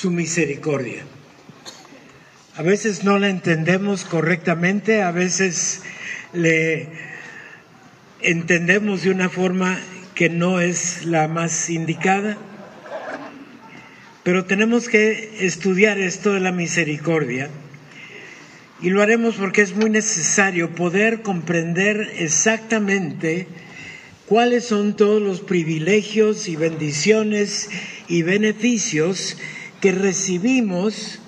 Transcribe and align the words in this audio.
su 0.00 0.10
misericordia. 0.10 1.02
A 2.56 2.62
veces 2.62 3.04
no 3.04 3.18
la 3.18 3.28
entendemos 3.28 4.06
correctamente, 4.06 5.02
a 5.02 5.10
veces 5.10 5.82
le 6.32 6.88
entendemos 8.22 9.02
de 9.02 9.10
una 9.10 9.28
forma 9.28 9.78
que 10.14 10.30
no 10.30 10.58
es 10.58 11.04
la 11.04 11.28
más 11.28 11.68
indicada, 11.68 12.38
pero 14.22 14.46
tenemos 14.46 14.88
que 14.88 15.44
estudiar 15.44 15.98
esto 15.98 16.32
de 16.32 16.40
la 16.40 16.52
misericordia 16.52 17.50
y 18.80 18.88
lo 18.88 19.02
haremos 19.02 19.34
porque 19.34 19.60
es 19.60 19.76
muy 19.76 19.90
necesario 19.90 20.74
poder 20.74 21.20
comprender 21.20 22.10
exactamente 22.16 23.48
cuáles 24.24 24.64
son 24.64 24.96
todos 24.96 25.20
los 25.20 25.42
privilegios 25.42 26.48
y 26.48 26.56
bendiciones 26.56 27.68
y 28.08 28.22
beneficios 28.22 29.36
que 29.80 29.92
recibimos 29.92 31.20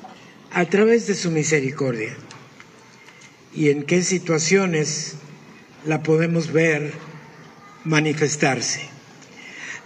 a 0.53 0.67
través 0.67 1.07
de 1.07 1.15
su 1.15 1.31
misericordia 1.31 2.15
y 3.55 3.71
en 3.71 3.83
qué 3.83 4.03
situaciones 4.03 5.15
la 5.87 6.03
podemos 6.03 6.53
ver 6.53 6.93
manifestarse. 7.85 8.81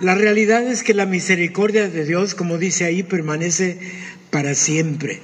La 0.00 0.14
realidad 0.14 0.66
es 0.66 0.82
que 0.82 0.94
la 0.94 1.06
misericordia 1.06 1.88
de 1.88 2.04
Dios, 2.04 2.34
como 2.34 2.58
dice 2.58 2.84
ahí, 2.84 3.02
permanece 3.02 3.78
para 4.30 4.54
siempre. 4.54 5.20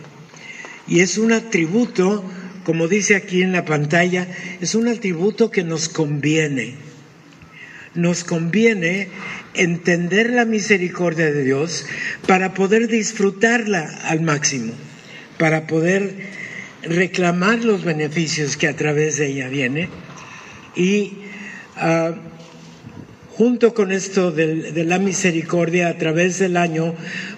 Y 0.89 1.01
es 1.01 1.19
un 1.19 1.33
atributo, 1.33 2.25
como 2.65 2.89
dice 2.89 3.17
aquí 3.17 3.43
en 3.43 3.53
la 3.53 3.65
pantalla, 3.65 4.27
es 4.61 4.75
un 4.75 4.89
atributo 4.89 5.51
que 5.51 5.63
nos 5.63 5.89
conviene 5.89 6.77
nos 7.95 8.25
conviene 8.25 9.09
entender 9.55 10.31
la 10.31 10.45
misericordia 10.45 11.31
de 11.31 11.45
Dios 11.45 11.87
para 12.27 12.55
poder 12.55 12.89
disfrutarla 12.89 14.01
al 14.05 14.21
máximo, 14.21 14.73
para 15.39 15.67
poder 15.67 16.15
reclamar 16.83 17.65
los 17.65 17.85
beneficios 17.85 18.57
que 18.57 18.69
a 18.69 18.77
través 18.77 19.19
de 19.19 19.29
ella 19.29 19.49
viene 19.49 19.89
y 20.75 21.19
ah, 21.77 22.15
junto 23.37 23.75
con 23.75 23.93
esto 23.93 24.31
de, 24.31 24.73
de 24.73 24.85
la 24.85 24.99
misericordia 24.99 25.89
a 25.89 25.99
través 25.99 26.39
del 26.39 26.57
año 26.57 26.95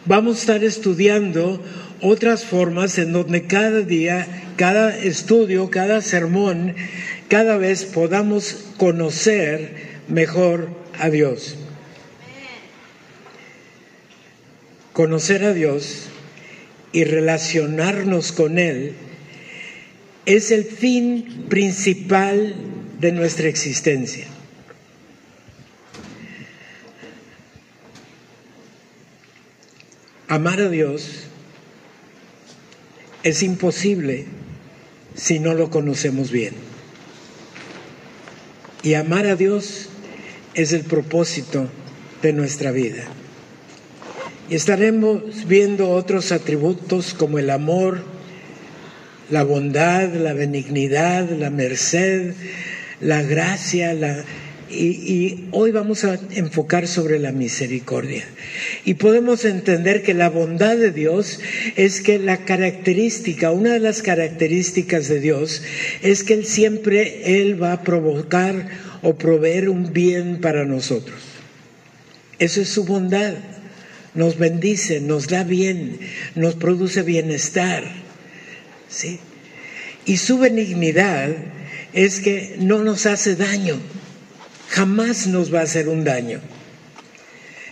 vamos 0.07 0.37
a 0.37 0.41
estar 0.41 0.65
estudiando 0.65 1.63
otras 2.01 2.45
formas 2.45 2.99
en 2.99 3.13
donde 3.13 3.47
cada 3.47 3.81
día, 3.81 4.27
cada 4.57 4.97
estudio, 4.97 5.71
cada 5.71 6.01
sermón, 6.01 6.75
cada 7.29 7.57
vez 7.57 7.85
podamos 7.85 8.67
conocer 8.77 9.95
mejor 10.09 10.69
a 10.99 11.09
Dios. 11.09 11.57
Conocer 14.95 15.43
a 15.43 15.53
Dios 15.53 16.05
y 16.93 17.03
relacionarnos 17.03 18.31
con 18.31 18.61
Él 18.61 18.95
es 20.25 20.53
el 20.53 20.65
fin 20.65 21.47
principal 21.49 22.55
de 23.01 23.11
nuestra 23.11 23.49
existencia. 23.49 24.29
Amar 30.29 30.61
a 30.61 30.69
Dios 30.69 31.25
es 33.25 33.43
imposible 33.43 34.27
si 35.17 35.41
no 35.41 35.55
lo 35.55 35.71
conocemos 35.71 36.31
bien. 36.31 36.55
Y 38.85 38.95
amar 38.95 39.27
a 39.27 39.35
Dios 39.35 39.89
es 40.55 40.73
el 40.73 40.83
propósito 40.85 41.69
de 42.23 42.33
nuestra 42.33 42.71
vida. 42.71 43.09
Y 44.51 44.55
estaremos 44.57 45.47
viendo 45.49 45.91
otros 45.91 46.31
atributos 46.33 47.15
como 47.15 47.39
el 47.39 47.49
amor, 47.49 48.05
la 49.31 49.43
bondad, 49.43 50.13
la 50.13 50.35
benignidad, 50.35 51.31
la 51.31 51.49
merced, 51.49 52.35
la 53.01 53.23
gracia. 53.23 54.25
Y, 54.69 54.85
y, 54.85 55.49
hoy 55.53 55.71
vamos 55.71 56.05
a 56.05 56.19
enfocar 56.33 56.87
sobre 56.89 57.19
la 57.19 57.33
misericordia. 57.33 58.25
Y 58.85 58.95
podemos 58.95 59.47
entender 59.47 60.03
que 60.03 60.13
la 60.13 60.29
bondad 60.29 60.77
de 60.77 60.91
Dios 60.91 61.41
es 61.77 62.03
que 62.03 62.19
la 62.19 62.45
característica, 62.45 63.51
una 63.51 63.73
de 63.73 63.81
las 63.81 64.03
características 64.03 65.09
de 65.09 65.21
Dios 65.21 65.63
es 66.03 66.23
que 66.23 66.35
Él 66.35 66.45
siempre, 66.45 67.41
Él 67.41 67.63
va 67.63 67.73
a 67.73 67.83
provocar 67.83 68.69
o 69.01 69.15
proveer 69.17 69.71
un 69.71 69.93
bien 69.93 70.41
para 70.41 70.67
nosotros. 70.67 71.17
Eso 72.39 72.61
es 72.61 72.69
su 72.69 72.85
bondad. 72.85 73.35
Nos 74.15 74.39
bendice, 74.39 75.01
nos 75.01 75.27
da 75.27 75.43
bien, 75.43 75.99
nos 76.35 76.55
produce 76.55 77.03
bienestar. 77.03 77.85
¿sí? 78.89 79.19
Y 80.07 80.19
su 80.19 80.39
benignidad 80.39 81.31
es 81.93 82.21
que 82.21 82.57
no 82.59 82.83
nos 82.83 83.07
hace 83.07 83.37
daño, 83.37 83.77
jamás 84.69 85.27
nos 85.27 85.53
va 85.53 85.61
a 85.61 85.65
hacer 85.65 85.89
un 85.89 86.05
daño. 86.05 86.41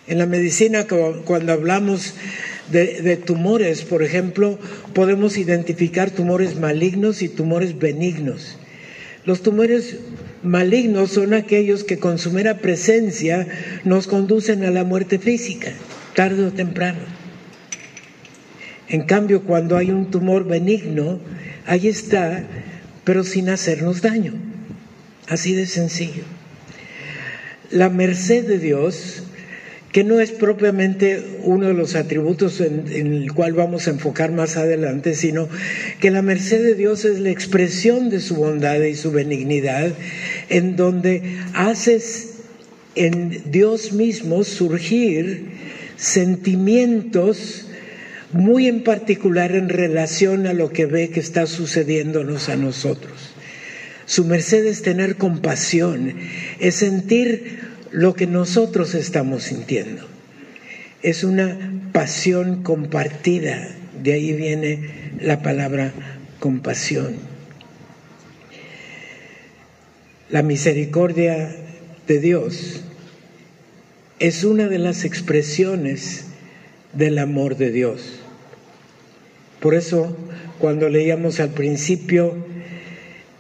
En 0.06 0.19
la 0.19 0.26
medicina, 0.26 0.86
cuando 1.25 1.52
hablamos 1.52 2.14
de, 2.70 3.02
de, 3.02 3.16
tumores, 3.16 3.82
por 3.82 4.02
ejemplo, 4.02 4.58
podemos 4.94 5.36
identificar 5.36 6.10
tumores 6.10 6.56
malignos 6.56 7.22
y 7.22 7.28
tumores 7.28 7.78
benignos. 7.78 8.58
Los 9.25 9.42
tumores 9.42 9.97
malignos 10.42 11.12
son 11.12 11.34
aquellos 11.34 11.84
que 11.84 11.98
con 11.98 12.19
su 12.19 12.32
mera 12.32 12.58
presencia 12.58 13.47
nos 13.84 14.06
conducen 14.08 14.64
a 14.64 14.70
la 14.70 14.84
muerte 14.84 15.19
física, 15.19 15.72
tarde 16.14 16.44
o 16.44 16.52
temprano. 16.52 17.00
En 18.88 19.02
cambio, 19.02 19.42
cuando 19.44 19.76
hay 19.76 19.90
un 19.90 20.10
tumor 20.10 20.44
benigno, 20.44 21.20
ahí 21.66 21.88
está, 21.88 22.44
pero 23.04 23.24
sin 23.24 23.48
hacernos 23.48 24.02
daño. 24.02 24.34
Así 25.28 25.54
de 25.54 25.66
sencillo. 25.66 26.24
La 27.70 27.88
merced 27.88 28.46
de 28.46 28.58
Dios 28.58 29.22
que 29.92 30.04
no 30.04 30.20
es 30.20 30.32
propiamente 30.32 31.22
uno 31.42 31.66
de 31.66 31.74
los 31.74 31.94
atributos 31.94 32.60
en, 32.62 32.88
el 32.88 33.32
cual 33.34 33.52
vamos 33.52 33.86
a 33.86 33.90
enfocar 33.90 34.32
más 34.32 34.56
adelante, 34.56 35.14
sino 35.14 35.50
que 36.00 36.10
la 36.10 36.22
merced 36.22 36.62
de 36.62 36.74
Dios 36.74 37.04
es 37.04 37.20
la 37.20 37.30
expresión 37.30 38.08
de 38.08 38.20
su 38.20 38.36
bondad 38.36 38.80
y 38.80 38.94
su 38.94 39.12
benignidad, 39.12 39.92
en 40.48 40.76
donde 40.76 41.22
haces 41.52 42.36
en 42.94 43.42
Dios 43.50 43.92
mismo 43.92 44.44
surgir 44.44 45.50
sentimientos 46.02 47.66
muy 48.32 48.66
en 48.66 48.82
particular 48.82 49.54
en 49.54 49.68
relación 49.68 50.48
a 50.48 50.52
lo 50.52 50.72
que 50.72 50.86
ve 50.86 51.10
que 51.10 51.20
está 51.20 51.46
sucediéndonos 51.46 52.48
a 52.48 52.56
nosotros. 52.56 53.32
Su 54.04 54.24
merced 54.24 54.66
es 54.66 54.82
tener 54.82 55.16
compasión, 55.16 56.14
es 56.58 56.74
sentir 56.74 57.60
lo 57.92 58.14
que 58.14 58.26
nosotros 58.26 58.96
estamos 58.96 59.44
sintiendo. 59.44 60.04
Es 61.02 61.22
una 61.22 61.56
pasión 61.92 62.64
compartida, 62.64 63.69
de 64.02 64.12
ahí 64.14 64.32
viene 64.32 64.90
la 65.20 65.40
palabra 65.40 65.92
compasión. 66.40 67.14
La 70.30 70.42
misericordia 70.42 71.54
de 72.08 72.19
Dios 72.19 72.82
es 74.22 74.44
una 74.44 74.68
de 74.68 74.78
las 74.78 75.04
expresiones 75.04 76.26
del 76.92 77.18
amor 77.18 77.56
de 77.56 77.72
Dios. 77.72 78.20
Por 79.58 79.74
eso, 79.74 80.16
cuando 80.60 80.88
leíamos 80.88 81.40
al 81.40 81.50
principio 81.50 82.36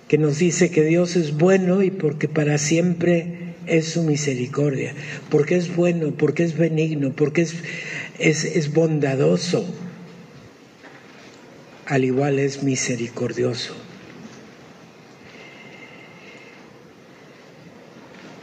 que 0.08 0.18
nos 0.18 0.40
dice 0.40 0.72
que 0.72 0.82
Dios 0.82 1.14
es 1.14 1.38
bueno 1.38 1.84
y 1.84 1.92
porque 1.92 2.26
para 2.26 2.58
siempre 2.58 3.54
es 3.68 3.90
su 3.90 4.02
misericordia, 4.02 4.92
porque 5.30 5.54
es 5.54 5.76
bueno, 5.76 6.14
porque 6.18 6.42
es 6.42 6.58
benigno, 6.58 7.12
porque 7.12 7.42
es, 7.42 7.54
es, 8.18 8.74
bondadoso, 8.74 9.64
al 11.86 12.02
igual 12.02 12.40
es 12.40 12.64
misericordioso. 12.64 13.76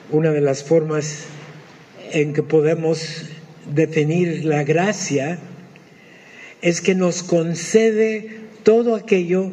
Una 0.09 0.31
de 0.31 0.39
las 0.39 0.63
formas 0.63 1.25
en 2.11 2.33
que 2.33 2.43
podemos 2.43 3.25
definir 3.73 4.45
la 4.45 4.63
gracia 4.63 5.39
es 6.61 6.81
que 6.81 6.95
nos 6.95 7.23
concede 7.23 8.39
todo 8.63 8.95
aquello 8.95 9.51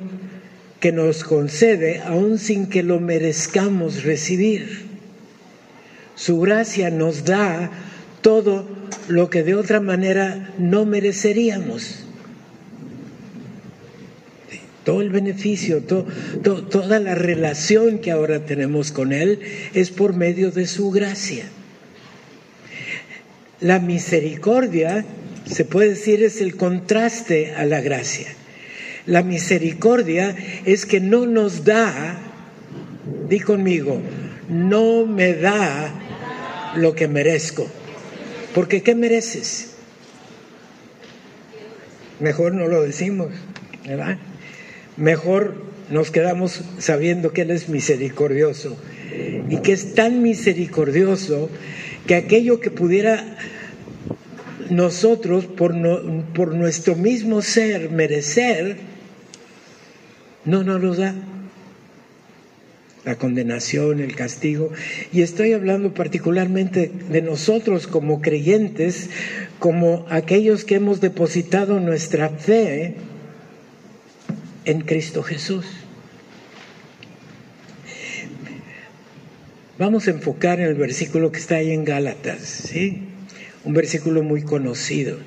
que 0.81 0.93
nos 0.93 1.25
concede, 1.25 2.01
aun 2.01 2.39
sin 2.39 2.67
que 2.69 2.83
lo 2.83 3.01
merezcamos 3.01 4.03
recibir. 4.03 4.85
Su 6.15 6.41
gracia 6.41 6.91
nos 6.91 7.25
da 7.25 7.71
todo 8.23 8.67
lo 9.09 9.31
que 9.31 9.43
de 9.43 9.55
otra 9.55 9.81
manera 9.81 10.55
no 10.59 10.85
mereceríamos. 10.85 12.03
Todo 14.85 15.03
el 15.03 15.11
beneficio, 15.11 15.83
toda 15.83 17.01
la 17.01 17.15
relación 17.15 17.99
que 17.99 18.13
ahora 18.13 18.45
tenemos 18.45 18.93
con 18.93 19.13
Él 19.13 19.41
es 19.75 19.91
por 19.91 20.15
medio 20.15 20.53
de 20.53 20.67
su 20.67 20.91
gracia. 20.91 21.45
La 23.61 23.79
misericordia 23.79 25.05
se 25.47 25.65
puede 25.65 25.91
decir, 25.91 26.23
es 26.23 26.41
el 26.41 26.57
contraste 26.57 27.55
a 27.55 27.65
la 27.65 27.81
gracia. 27.81 28.27
La 29.07 29.23
misericordia 29.23 30.35
es 30.65 30.85
que 30.85 31.01
no 31.01 31.27
nos 31.27 31.65
da, 31.65 32.19
di 33.29 33.39
conmigo, 33.39 34.01
no 34.49 35.07
me 35.07 35.35
da 35.35 35.93
lo 36.75 36.95
que 36.95 37.07
merezco. 37.07 37.69
Porque 38.55 38.83
¿qué 38.83 38.95
mereces? 38.95 39.75
Mejor 42.19 42.55
no 42.55 42.67
lo 42.67 42.83
decimos, 42.83 43.29
¿verdad? 43.87 44.19
Mejor 44.97 45.55
nos 45.91 46.11
quedamos 46.11 46.63
sabiendo 46.79 47.33
que 47.33 47.43
Él 47.43 47.51
es 47.53 47.69
misericordioso 47.69 48.77
y 49.49 49.59
que 49.59 49.73
es 49.73 49.95
tan 49.95 50.23
misericordioso 50.23 51.49
que 52.07 52.15
aquello 52.15 52.61
que 52.61 52.71
pudiera 52.71 53.37
nosotros 54.71 55.47
por, 55.47 55.75
por 56.33 56.55
nuestro 56.55 56.97
mismo 56.97 57.43
ser 57.43 57.91
merecer, 57.91 58.79
no 60.45 60.65
nos 60.65 60.81
lo 60.81 60.95
da. 60.95 61.15
La 63.05 63.17
condenación, 63.17 64.01
el 64.01 64.17
castigo. 64.17 64.73
Y 65.13 65.23
estoy 65.23 65.53
hablando 65.53 65.95
particularmente 65.95 66.91
de 67.09 67.23
nosotros 67.23 67.87
como 67.87 68.21
creyentes, 68.21 69.11
como 69.61 70.07
aquellos 70.11 70.65
que 70.65 70.75
hemos 70.77 71.01
depositado 71.01 71.79
nuestra 71.79 72.31
fe 72.31 72.95
en 74.65 74.81
Cristo 74.81 75.23
Jesús. 75.23 75.86
Vamos 79.79 80.09
a 80.09 80.13
enfocar 80.13 80.59
en 80.59 80.67
el 80.67 80.75
versículo 80.75 81.31
que 81.31 81.39
está 81.39 81.57
ahí 81.57 81.71
en 81.71 81.85
Gálatas, 81.85 82.41
¿sí? 82.41 83.03
Un 83.65 83.75
versículo 83.75 84.23
muy 84.23 84.43
conocido. 84.43 85.19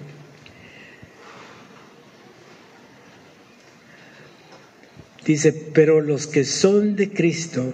Dice, 5.23 5.53
pero 5.53 6.01
los 6.01 6.25
que 6.25 6.45
son 6.45 6.95
de 6.95 7.11
Cristo 7.11 7.73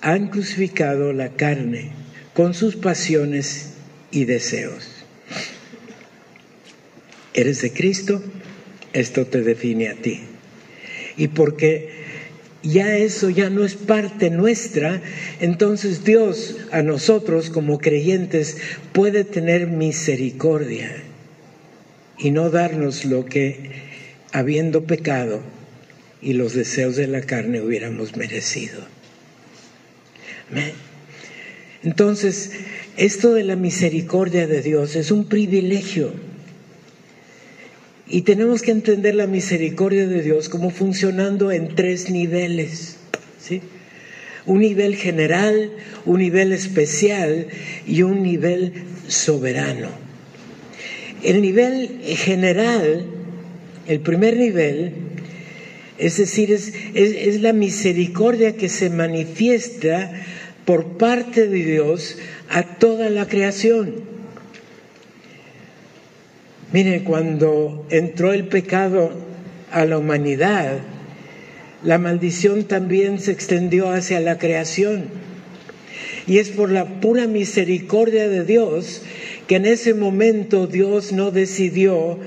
han 0.00 0.28
crucificado 0.28 1.12
la 1.12 1.28
carne 1.28 1.90
con 2.34 2.54
sus 2.54 2.74
pasiones 2.74 3.74
y 4.10 4.24
deseos. 4.24 4.88
¿Eres 7.34 7.62
de 7.62 7.72
Cristo? 7.72 8.20
Esto 8.92 9.26
te 9.26 9.42
define 9.42 9.90
a 9.90 9.94
ti. 9.94 10.22
Y 11.16 11.28
porque 11.28 12.01
ya 12.62 12.96
eso 12.96 13.30
ya 13.30 13.50
no 13.50 13.64
es 13.64 13.74
parte 13.74 14.30
nuestra, 14.30 15.02
entonces 15.40 16.04
Dios 16.04 16.56
a 16.70 16.82
nosotros 16.82 17.50
como 17.50 17.78
creyentes 17.78 18.56
puede 18.92 19.24
tener 19.24 19.66
misericordia 19.66 20.90
y 22.18 22.30
no 22.30 22.50
darnos 22.50 23.04
lo 23.04 23.24
que 23.24 23.70
habiendo 24.32 24.84
pecado 24.84 25.40
y 26.20 26.34
los 26.34 26.54
deseos 26.54 26.96
de 26.96 27.08
la 27.08 27.22
carne 27.22 27.60
hubiéramos 27.60 28.16
merecido. 28.16 28.80
Entonces, 31.82 32.52
esto 32.96 33.34
de 33.34 33.42
la 33.42 33.56
misericordia 33.56 34.46
de 34.46 34.62
Dios 34.62 34.94
es 34.96 35.10
un 35.10 35.24
privilegio. 35.24 36.12
Y 38.12 38.22
tenemos 38.22 38.60
que 38.60 38.72
entender 38.72 39.14
la 39.14 39.26
misericordia 39.26 40.06
de 40.06 40.20
Dios 40.20 40.50
como 40.50 40.68
funcionando 40.68 41.50
en 41.50 41.74
tres 41.74 42.10
niveles. 42.10 42.96
¿sí? 43.40 43.62
Un 44.44 44.60
nivel 44.60 44.96
general, 44.96 45.70
un 46.04 46.18
nivel 46.18 46.52
especial 46.52 47.46
y 47.86 48.02
un 48.02 48.22
nivel 48.22 48.74
soberano. 49.08 49.88
El 51.22 51.40
nivel 51.40 52.00
general, 52.04 53.06
el 53.88 54.00
primer 54.00 54.36
nivel, 54.36 54.92
es 55.96 56.18
decir, 56.18 56.52
es, 56.52 57.40
la 57.40 57.54
misericordia 57.54 58.58
que 58.58 58.68
se 58.68 58.90
manifiesta 58.90 60.12
por 60.66 60.98
parte 60.98 61.48
de 61.48 61.64
Dios 61.64 62.18
a 62.50 62.62
toda 62.76 63.08
la 63.08 63.26
creación. 63.26 64.11
Miren, 66.72 67.04
cuando 67.04 67.84
entró 67.90 68.32
el 68.32 68.46
pecado 68.46 69.12
a 69.70 69.84
la 69.84 69.98
humanidad, 69.98 70.78
la 71.84 71.98
maldición 71.98 72.64
también 72.64 73.20
se 73.20 73.32
extendió 73.32 73.90
hacia 73.90 74.20
la 74.20 74.38
creación. 74.38 75.04
Y 76.26 76.38
es 76.38 76.48
por 76.48 76.70
la 76.70 77.00
pura 77.00 77.26
misericordia 77.26 78.28
de 78.28 78.44
Dios 78.44 79.02
que 79.46 79.56
en 79.56 79.66
ese 79.66 79.92
momento 79.92 80.66
Dios 80.66 81.12
no 81.12 81.30
decidió 81.30 82.18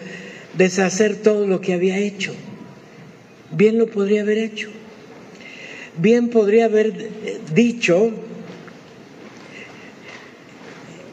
deshacer 0.56 1.16
todo 1.16 1.48
lo 1.48 1.60
que 1.60 1.74
había 1.74 1.98
hecho. 1.98 2.36
Bien 3.52 3.80
lo 3.80 3.88
podría 3.88 4.22
haber 4.22 4.38
hecho. 4.38 4.70
Bien 5.98 6.30
podría 6.30 6.66
haber 6.66 7.10
dicho, 7.54 8.12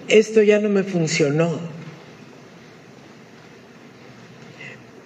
esto 0.08 0.42
ya 0.42 0.58
no 0.58 0.68
me 0.68 0.82
funcionó. 0.82 1.71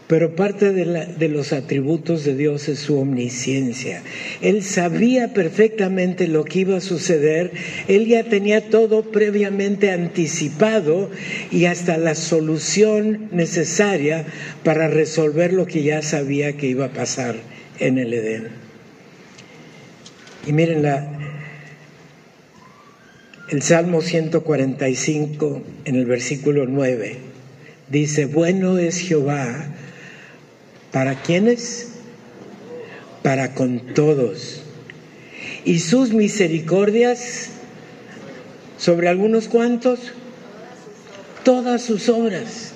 Pero 0.07 0.37
parte 0.37 0.73
de, 0.73 1.29
los 1.29 1.53
atributos 1.53 2.25
de 2.25 2.37
Dios 2.37 2.69
es 2.69 2.79
su 2.79 2.97
omnisciencia. 2.97 4.03
Él 4.41 4.63
sabía 4.63 5.35
perfectamente 5.35 6.29
lo 6.29 6.45
que 6.45 6.61
iba 6.61 6.77
a 6.77 6.81
suceder, 6.81 7.51
él 7.89 8.07
ya 8.07 8.23
tenía 8.23 8.71
todo 8.71 9.11
previamente 9.11 9.91
anticipado 9.91 11.11
y 11.51 11.65
hasta 11.65 11.99
la 11.99 12.15
solución 12.15 13.29
necesaria 13.33 14.27
para 14.63 14.87
resolver 14.87 15.53
lo 15.53 15.67
que 15.67 15.83
ya 15.83 16.03
sabía 16.03 16.57
que 16.57 16.69
iba 16.69 16.87
a 16.87 16.93
pasar 16.93 17.35
en 17.81 17.99
el 17.99 18.15
Edén. 18.15 18.49
Y 20.47 20.53
miren 20.53 20.83
la, 20.83 21.19
el 23.51 23.63
Salmo 23.63 24.03
145 24.03 25.63
en 25.85 25.97
el 25.97 26.07
versículo 26.07 26.67
9 26.67 27.17
dice, 27.89 28.27
bueno 28.27 28.79
es 28.79 28.99
Jehová 29.01 29.73
¿Para 30.93 31.23
quiénes? 31.23 31.89
Para 33.23 33.55
con 33.55 33.81
todos. 33.95 34.63
Y 35.65 35.81
sus 35.81 36.13
misericordias 36.13 37.51
sobre 38.79 39.09
algunos 39.09 39.49
cuantos, 39.49 40.01
todas 41.45 41.83
sus 41.83 42.09
obras. 42.09 42.73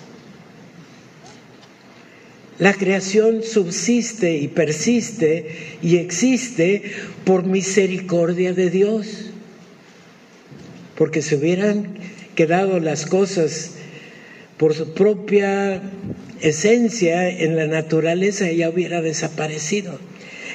La 2.59 2.75
creación 2.75 3.43
subsiste 3.43 4.37
y 4.37 4.49
persiste 4.49 5.79
y 5.81 5.97
existe 5.97 6.93
por 7.25 7.45
misericordia 7.45 8.53
de 8.53 8.69
Dios. 8.69 9.31
Porque 10.95 11.23
se 11.23 11.37
hubieran 11.37 11.95
quedado 12.35 12.79
las 12.79 13.07
cosas 13.07 13.73
por 14.59 14.75
su 14.75 14.93
propia 14.93 15.81
esencia 16.41 17.29
en 17.29 17.57
la 17.57 17.67
naturaleza 17.67 18.51
ya 18.51 18.71
hubiera 18.71 19.03
desaparecido. 19.03 19.99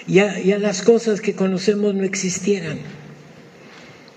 Ya, 0.08 0.39
ya 0.39 0.60
las 0.60 0.82
cosas 0.82 1.22
que 1.22 1.34
conocemos 1.34 1.96
no 1.96 2.04
existieran. 2.04 2.80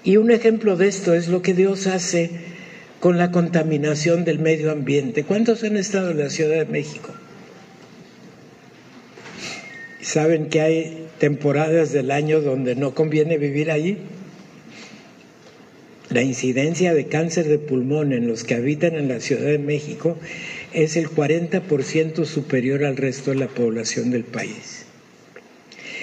Y 0.05 0.17
un 0.17 0.31
ejemplo 0.31 0.77
de 0.77 0.89
esto 0.89 1.15
es 1.15 1.29
lo 1.29 1.43
que 1.43 1.55
Dios 1.55 1.87
hace 1.87 2.31
con 3.01 3.17
la 3.17 3.31
contaminación 3.31 4.25
del 4.25 4.39
medio 4.39 4.71
ambiente. 4.71 5.25
¿Cuántos 5.25 5.63
han 5.65 5.77
estado 5.77 6.11
en 6.11 6.19
la 6.19 6.31
Ciudad 6.31 6.57
de 6.57 6.67
México? 6.67 7.13
¿Saben 10.01 10.49
que 10.49 10.61
hay 10.61 11.07
temporadas 11.19 11.93
del 11.93 12.11
año 12.11 12.41
donde 12.41 12.75
no 12.75 12.95
conviene 12.95 13.39
vivir 13.39 13.71
allí? 13.71 13.99
La 16.11 16.23
incidencia 16.23 16.95
de 16.95 17.07
cáncer 17.07 17.47
de 17.47 17.59
pulmón 17.59 18.13
en 18.13 18.27
los 18.27 18.45
que 18.45 18.55
habitan 18.55 18.95
en 18.95 19.09
la 19.09 19.21
Ciudad 19.21 19.45
de 19.45 19.59
México 19.59 20.17
es 20.73 20.97
el 20.97 21.09
40% 21.09 22.25
superior 22.25 22.85
al 22.85 22.97
resto 22.97 23.31
de 23.31 23.37
la 23.37 23.49
población 23.49 24.11
del 24.11 24.25
país. 24.25 24.85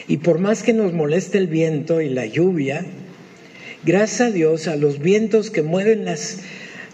Y 0.07 0.17
por 0.17 0.39
más 0.39 0.63
que 0.63 0.73
nos 0.73 0.93
moleste 0.93 1.37
el 1.37 1.47
viento 1.47 2.01
y 2.01 2.09
la 2.09 2.25
lluvia, 2.25 2.85
gracias 3.83 4.21
a 4.21 4.31
Dios, 4.31 4.67
a 4.67 4.75
los 4.75 4.99
vientos 4.99 5.49
que 5.49 5.63
mueven 5.63 6.05
las, 6.05 6.39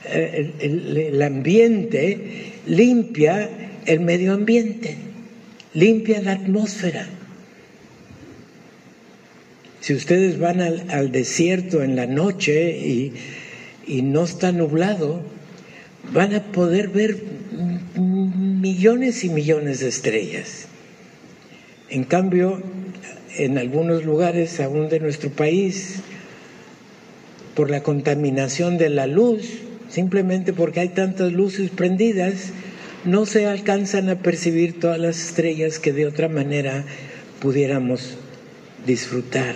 eh, 0.06 0.52
el, 0.60 1.22
ambiente, 1.22 2.54
limpia 2.68 3.50
el 3.86 4.00
medio 4.00 4.34
ambiente, 4.34 4.96
limpia 5.74 6.22
la 6.22 6.34
atmósfera. 6.34 7.08
Si 9.82 9.94
ustedes 9.94 10.40
van 10.40 10.62
al, 10.62 11.12
desierto 11.12 11.84
en 11.84 11.96
la 11.96 12.06
noche 12.06 12.78
y, 12.78 13.14
y 13.88 14.04
no 14.04 14.24
está 14.24 14.52
nublado, 14.52 15.22
van 16.14 16.36
a 16.36 16.44
poder 16.52 16.90
ver 16.90 17.18
millones 18.62 19.24
y 19.24 19.30
millones 19.30 19.80
de 19.80 19.90
estrellas. 19.90 20.68
En 21.90 22.04
cambio, 22.04 22.62
en 23.36 23.58
algunos 23.58 24.06
lugares 24.06 24.60
aún 24.60 24.88
de 24.88 25.00
nuestro 25.00 25.32
país, 25.32 25.96
por 27.56 27.72
la 27.72 27.82
contaminación 27.82 28.78
de 28.78 28.90
la 28.90 29.08
luz, 29.08 29.62
simplemente 29.90 30.54
porque 30.54 30.80
hay 30.80 30.90
tantas 30.90 31.34
luces 31.34 31.72
prendidas, 31.72 32.52
no 33.04 33.26
se 33.26 33.48
alcanzan 33.48 34.10
a 34.10 34.20
percibir 34.20 34.80
todas 34.80 35.00
las 35.00 35.20
estrellas 35.20 35.80
que 35.80 35.92
de 35.92 36.06
otra 36.06 36.30
manera 36.30 36.86
pudiéramos 37.40 38.16
disfrutar. 38.86 39.56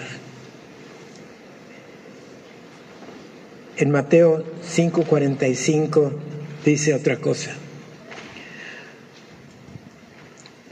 En 3.77 3.91
Mateo 3.91 4.43
5:45 4.63 6.11
dice 6.65 6.95
otra 6.95 7.17
cosa. 7.17 7.55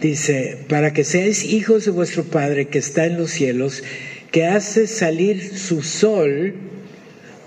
Dice, 0.04 0.58
para 0.68 0.92
que 0.92 1.06
seáis 1.06 1.46
hijos 1.46 1.86
de 1.86 1.92
vuestro 1.92 2.26
Padre 2.26 2.68
que 2.68 2.78
está 2.78 3.06
en 3.06 3.18
los 3.18 3.32
cielos, 3.32 3.84
que 4.32 4.46
hace 4.46 4.86
salir 4.86 5.58
su 5.58 5.82
sol 5.82 6.56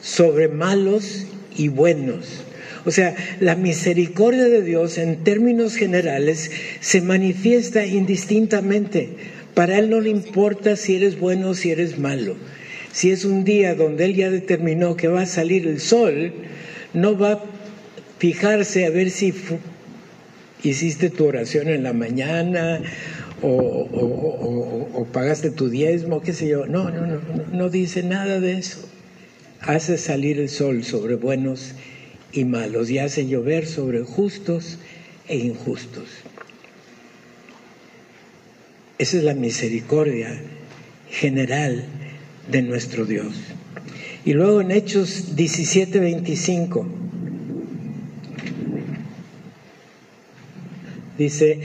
sobre 0.01 0.49
malos 0.49 1.27
y 1.55 1.69
buenos. 1.69 2.47
O 2.87 2.91
sea, 2.91 3.15
la 3.41 3.57
misericordia 3.57 4.45
de 4.45 4.63
Dios 4.63 4.97
en 4.97 5.23
términos 5.23 5.77
generales 5.77 6.51
se 6.81 7.03
manifiesta 7.03 7.85
indistintamente. 7.85 9.11
Para 9.53 9.79
Él 9.79 9.91
no 9.91 10.01
le 10.01 10.09
importa 10.09 10.77
si 10.77 10.97
eres 10.97 11.21
bueno 11.21 11.51
o 11.51 11.55
si 11.55 11.73
eres 11.73 11.99
malo. 11.99 12.37
Si 12.91 13.11
es 13.11 13.27
un 13.27 13.45
día 13.45 13.75
donde 13.75 14.07
Él 14.07 14.15
ya 14.15 14.31
determinó 14.31 14.97
que 14.97 15.09
va 15.09 15.21
a 15.21 15.27
salir 15.27 15.67
el 15.67 15.79
sol, 15.79 16.33
no 16.95 17.19
va 17.19 17.33
a 17.33 17.45
fijarse 18.19 18.87
a 18.87 18.91
ver 18.91 19.11
si 19.11 19.35
hiciste 20.63 21.11
tu 21.11 21.27
oración 21.27 21.69
en 21.69 21.83
la 21.83 21.93
mañana 21.93 22.81
o, 23.43 25.07
pagaste 25.13 25.51
tu 25.51 25.69
diezmo, 25.69 26.21
qué 26.21 26.33
sé 26.33 26.49
yo. 26.49 26.67
No, 26.67 26.91
no, 26.91 27.07
no, 27.07 27.21
no 27.53 27.69
dice 27.69 28.03
nada 28.03 28.41
de 28.41 28.59
eso. 28.59 28.79
Hace 29.61 29.99
salir 29.99 30.39
el 30.39 30.49
sol 30.49 30.85
sobre 30.85 31.17
buenos 31.17 31.75
y 32.33 32.45
malos 32.45 32.91
y 32.91 32.99
hace 32.99 33.27
llover 33.27 33.67
sobre 33.67 34.03
justos 34.03 34.79
e 35.29 35.37
injustos. 35.37 36.09
Esa 38.99 39.19
es 39.19 39.25
la 39.25 39.35
misericordia 39.35 40.41
general 41.11 41.85
de 42.51 42.63
nuestro 42.63 43.05
Dios. 43.05 43.35
Y 44.25 44.33
luego 44.33 44.61
en 44.61 44.71
Hechos 44.71 45.37
17, 45.37 46.01
25 46.01 47.06
Dice, 51.18 51.58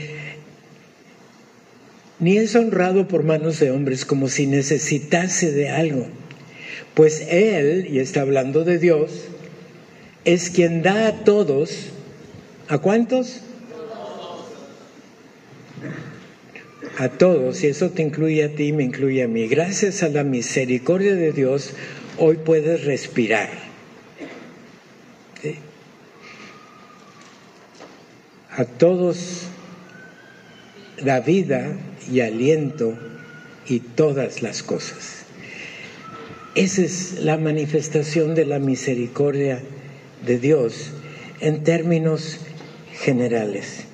ni 2.18 2.38
es 2.38 2.54
honrado 2.54 3.08
por 3.08 3.24
manos 3.24 3.58
de 3.58 3.70
hombres 3.70 4.04
como 4.04 4.28
si 4.28 4.46
necesitase 4.46 5.52
de 5.52 5.68
algo, 5.68 6.06
pues 6.94 7.26
Él, 7.28 7.88
y 7.90 7.98
está 7.98 8.22
hablando 8.22 8.64
de 8.64 8.78
Dios, 8.78 9.24
es 10.24 10.50
quien 10.50 10.82
da 10.82 11.08
a 11.08 11.24
todos, 11.24 11.88
¿a 12.68 12.78
cuántos? 12.78 13.40
A 16.98 17.08
todos, 17.08 17.64
y 17.64 17.66
eso 17.66 17.90
te 17.90 18.02
incluye 18.02 18.44
a 18.44 18.54
ti 18.54 18.68
y 18.68 18.72
me 18.72 18.84
incluye 18.84 19.22
a 19.22 19.28
mí. 19.28 19.48
Gracias 19.48 20.02
a 20.02 20.08
la 20.08 20.22
misericordia 20.22 21.14
de 21.14 21.32
Dios, 21.32 21.72
hoy 22.18 22.36
puedes 22.36 22.84
respirar. 22.84 23.71
A 28.56 28.64
todos 28.64 29.46
la 30.98 31.20
vida 31.20 31.72
y 32.10 32.20
aliento 32.20 32.94
y 33.66 33.80
todas 33.80 34.42
las 34.42 34.62
cosas. 34.62 35.24
Esa 36.54 36.82
es 36.82 37.20
la 37.20 37.38
manifestación 37.38 38.34
de 38.34 38.44
la 38.44 38.58
misericordia 38.58 39.62
de 40.24 40.38
Dios 40.38 40.90
en 41.40 41.64
términos 41.64 42.40
generales. 42.92 43.84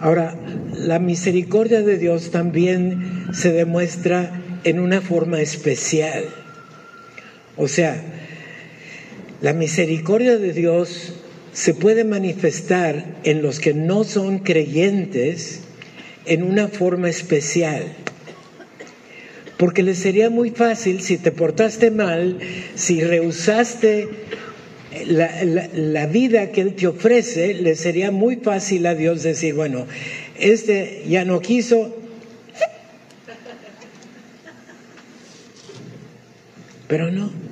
Ahora, 0.00 0.36
la 0.74 0.98
misericordia 0.98 1.82
de 1.82 1.96
Dios 1.96 2.30
también 2.30 3.28
se 3.32 3.52
demuestra 3.52 4.42
en 4.64 4.80
una 4.80 5.00
forma 5.00 5.40
especial. 5.40 6.24
O 7.56 7.68
sea, 7.68 8.00
la 9.40 9.54
misericordia 9.54 10.36
de 10.36 10.52
Dios 10.52 11.14
se 11.52 11.74
puede 11.74 12.04
manifestar 12.04 13.04
en 13.24 13.42
los 13.42 13.60
que 13.60 13.74
no 13.74 14.04
son 14.04 14.38
creyentes 14.40 15.60
en 16.26 16.42
una 16.42 16.68
forma 16.68 17.08
especial. 17.08 17.84
Porque 19.56 19.82
le 19.82 19.94
sería 19.94 20.30
muy 20.30 20.50
fácil 20.50 21.00
si 21.00 21.18
te 21.18 21.32
portaste 21.32 21.90
mal, 21.90 22.38
si 22.76 23.00
rehusaste 23.00 24.08
la, 25.06 26.06
vida 26.06 26.52
que 26.52 26.60
Él 26.60 26.74
te 26.74 26.86
ofrece, 26.86 27.54
le 27.54 27.74
sería 27.74 28.10
muy 28.10 28.36
fácil 28.36 28.86
a 28.86 28.94
Dios 28.94 29.22
decir, 29.22 29.54
bueno, 29.54 29.86
este 30.38 31.02
ya 31.08 31.24
no 31.24 31.40
quiso, 31.40 31.96
pero 36.86 37.10
no 37.10 37.47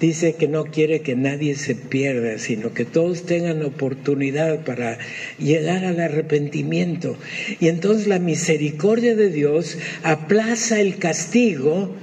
dice 0.00 0.34
que 0.34 0.48
no 0.48 0.64
quiere 0.64 1.02
que 1.02 1.14
nadie 1.14 1.54
se 1.54 1.74
pierda, 1.74 2.38
sino 2.38 2.72
que 2.72 2.84
todos 2.84 3.26
tengan 3.26 3.62
oportunidad 3.62 4.64
para 4.64 4.98
llegar 5.38 5.84
al 5.84 6.00
arrepentimiento. 6.00 7.16
Y 7.60 7.68
entonces 7.68 8.06
la 8.06 8.18
misericordia 8.18 9.14
de 9.14 9.28
Dios 9.28 9.76
aplaza 10.02 10.80
el 10.80 10.96
castigo, 10.96 11.94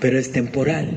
pero 0.00 0.18
es 0.18 0.30
temporal. 0.30 0.90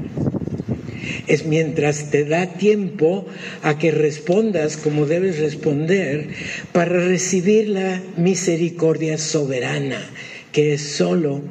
Es 1.25 1.46
mientras 1.46 2.12
te 2.12 2.25
da 2.25 2.53
tiempo 2.53 3.25
a 3.63 3.79
que 3.79 3.89
respondas 3.91 4.77
como 4.77 5.08
debes 5.08 5.39
responder 5.39 6.29
para 6.72 7.00
recibir 7.00 7.70
la 7.70 8.01
misericordia 8.17 9.17
soberana, 9.17 10.00
que 10.51 10.74
es 10.74 10.81
solo 10.81 11.41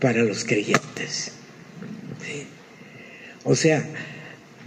para 0.00 0.22
los 0.22 0.44
creyentes. 0.44 1.32
O 3.44 3.54
sea, 3.54 3.84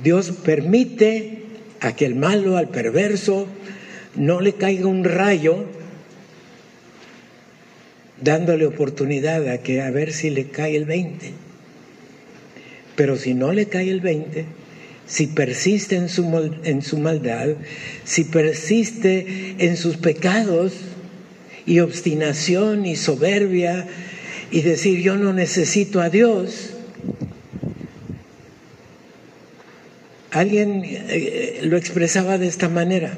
Dios 0.04 0.32
permite 0.32 1.44
a 1.82 1.96
que 1.96 2.06
el 2.06 2.16
malo, 2.16 2.58
al 2.58 2.70
perverso, 2.70 3.48
no 4.16 4.42
le 4.42 4.54
caiga 4.54 4.88
un 4.88 5.04
rayo, 5.04 5.66
dándole 8.22 8.66
oportunidad 8.66 9.48
a 9.50 9.60
que 9.60 9.82
a 9.82 9.92
ver 9.92 10.14
si 10.14 10.30
le 10.30 10.50
cae 10.50 10.76
el 10.76 10.86
20. 10.86 11.32
Pero 12.96 13.18
si 13.18 13.34
no 13.34 13.54
le 13.54 13.68
cae 13.68 13.90
el 13.90 14.02
20, 14.02 14.46
si 15.06 15.28
persiste 15.28 15.96
en 15.96 16.10
su, 16.10 16.54
en 16.64 16.82
su 16.82 16.98
maldad, 16.98 17.50
si 18.04 18.26
persiste 18.26 19.56
en 19.58 19.78
sus 19.78 19.98
pecados 19.98 20.74
y 21.66 21.80
obstinación 21.80 22.86
y 22.86 22.96
soberbia 22.96 23.88
y 24.52 24.62
decir 24.62 25.02
yo 25.02 25.16
no 25.16 25.34
necesito 25.34 26.02
a 26.02 26.10
Dios. 26.10 26.76
Alguien 30.32 30.84
eh, 30.86 31.60
lo 31.64 31.78
expresaba 31.78 32.38
de 32.38 32.48
esta 32.48 32.70
manera. 32.70 33.18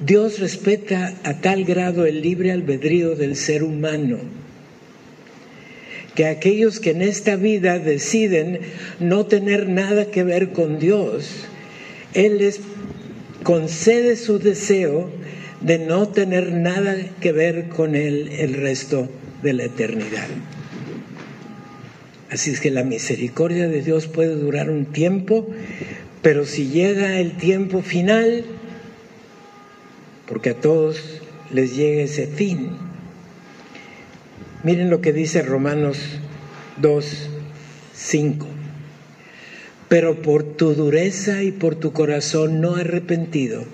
Dios 0.00 0.38
respeta 0.38 1.14
a 1.24 1.40
tal 1.40 1.64
grado 1.64 2.04
el 2.04 2.20
libre 2.20 2.52
albedrío 2.52 3.16
del 3.16 3.36
ser 3.36 3.62
humano 3.62 4.18
que 6.14 6.26
aquellos 6.26 6.80
que 6.80 6.90
en 6.90 7.02
esta 7.02 7.36
vida 7.36 7.78
deciden 7.78 8.60
no 9.00 9.26
tener 9.26 9.68
nada 9.68 10.10
que 10.10 10.22
ver 10.22 10.52
con 10.52 10.78
Dios, 10.78 11.28
Él 12.12 12.38
les 12.38 12.60
concede 13.42 14.16
su 14.16 14.38
deseo 14.38 15.10
de 15.64 15.78
no 15.78 16.08
tener 16.08 16.52
nada 16.52 16.94
que 17.20 17.32
ver 17.32 17.68
con 17.68 17.96
Él 17.96 18.28
el 18.38 18.54
resto 18.54 19.08
de 19.42 19.54
la 19.54 19.64
eternidad. 19.64 20.28
Así 22.30 22.50
es 22.50 22.60
que 22.60 22.70
la 22.70 22.84
misericordia 22.84 23.66
de 23.68 23.80
Dios 23.80 24.06
puede 24.06 24.34
durar 24.34 24.68
un 24.68 24.86
tiempo, 24.86 25.48
pero 26.20 26.44
si 26.44 26.68
llega 26.68 27.18
el 27.18 27.36
tiempo 27.38 27.80
final, 27.80 28.44
porque 30.26 30.50
a 30.50 30.54
todos 30.54 31.20
les 31.50 31.74
llega 31.74 32.02
ese 32.02 32.26
fin. 32.26 32.70
Miren 34.64 34.90
lo 34.90 35.00
que 35.00 35.12
dice 35.12 35.42
Romanos 35.42 35.98
2, 36.78 37.28
5. 37.94 38.46
Pero 39.88 40.20
por 40.20 40.42
tu 40.42 40.74
dureza 40.74 41.42
y 41.42 41.52
por 41.52 41.74
tu 41.74 41.92
corazón 41.92 42.60
no 42.60 42.74
arrepentido, 42.74 43.64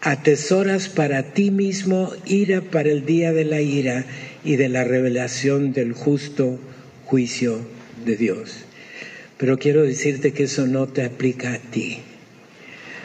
atesoras 0.00 0.88
para 0.88 1.32
ti 1.32 1.50
mismo 1.50 2.12
ira 2.26 2.60
para 2.60 2.90
el 2.90 3.04
día 3.04 3.32
de 3.32 3.44
la 3.44 3.60
ira 3.60 4.04
y 4.44 4.56
de 4.56 4.68
la 4.68 4.84
revelación 4.84 5.72
del 5.72 5.92
justo 5.92 6.58
juicio 7.04 7.60
de 8.04 8.16
Dios. 8.16 8.64
Pero 9.36 9.58
quiero 9.58 9.82
decirte 9.82 10.32
que 10.32 10.44
eso 10.44 10.66
no 10.66 10.86
te 10.88 11.04
aplica 11.04 11.54
a 11.54 11.58
ti. 11.58 12.00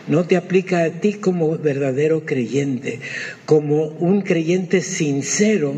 No 0.07 0.25
te 0.25 0.35
aplica 0.35 0.83
a 0.83 0.89
ti 0.89 1.13
como 1.13 1.57
verdadero 1.57 2.25
creyente, 2.25 2.99
como 3.45 3.85
un 3.85 4.21
creyente 4.21 4.81
sincero, 4.81 5.75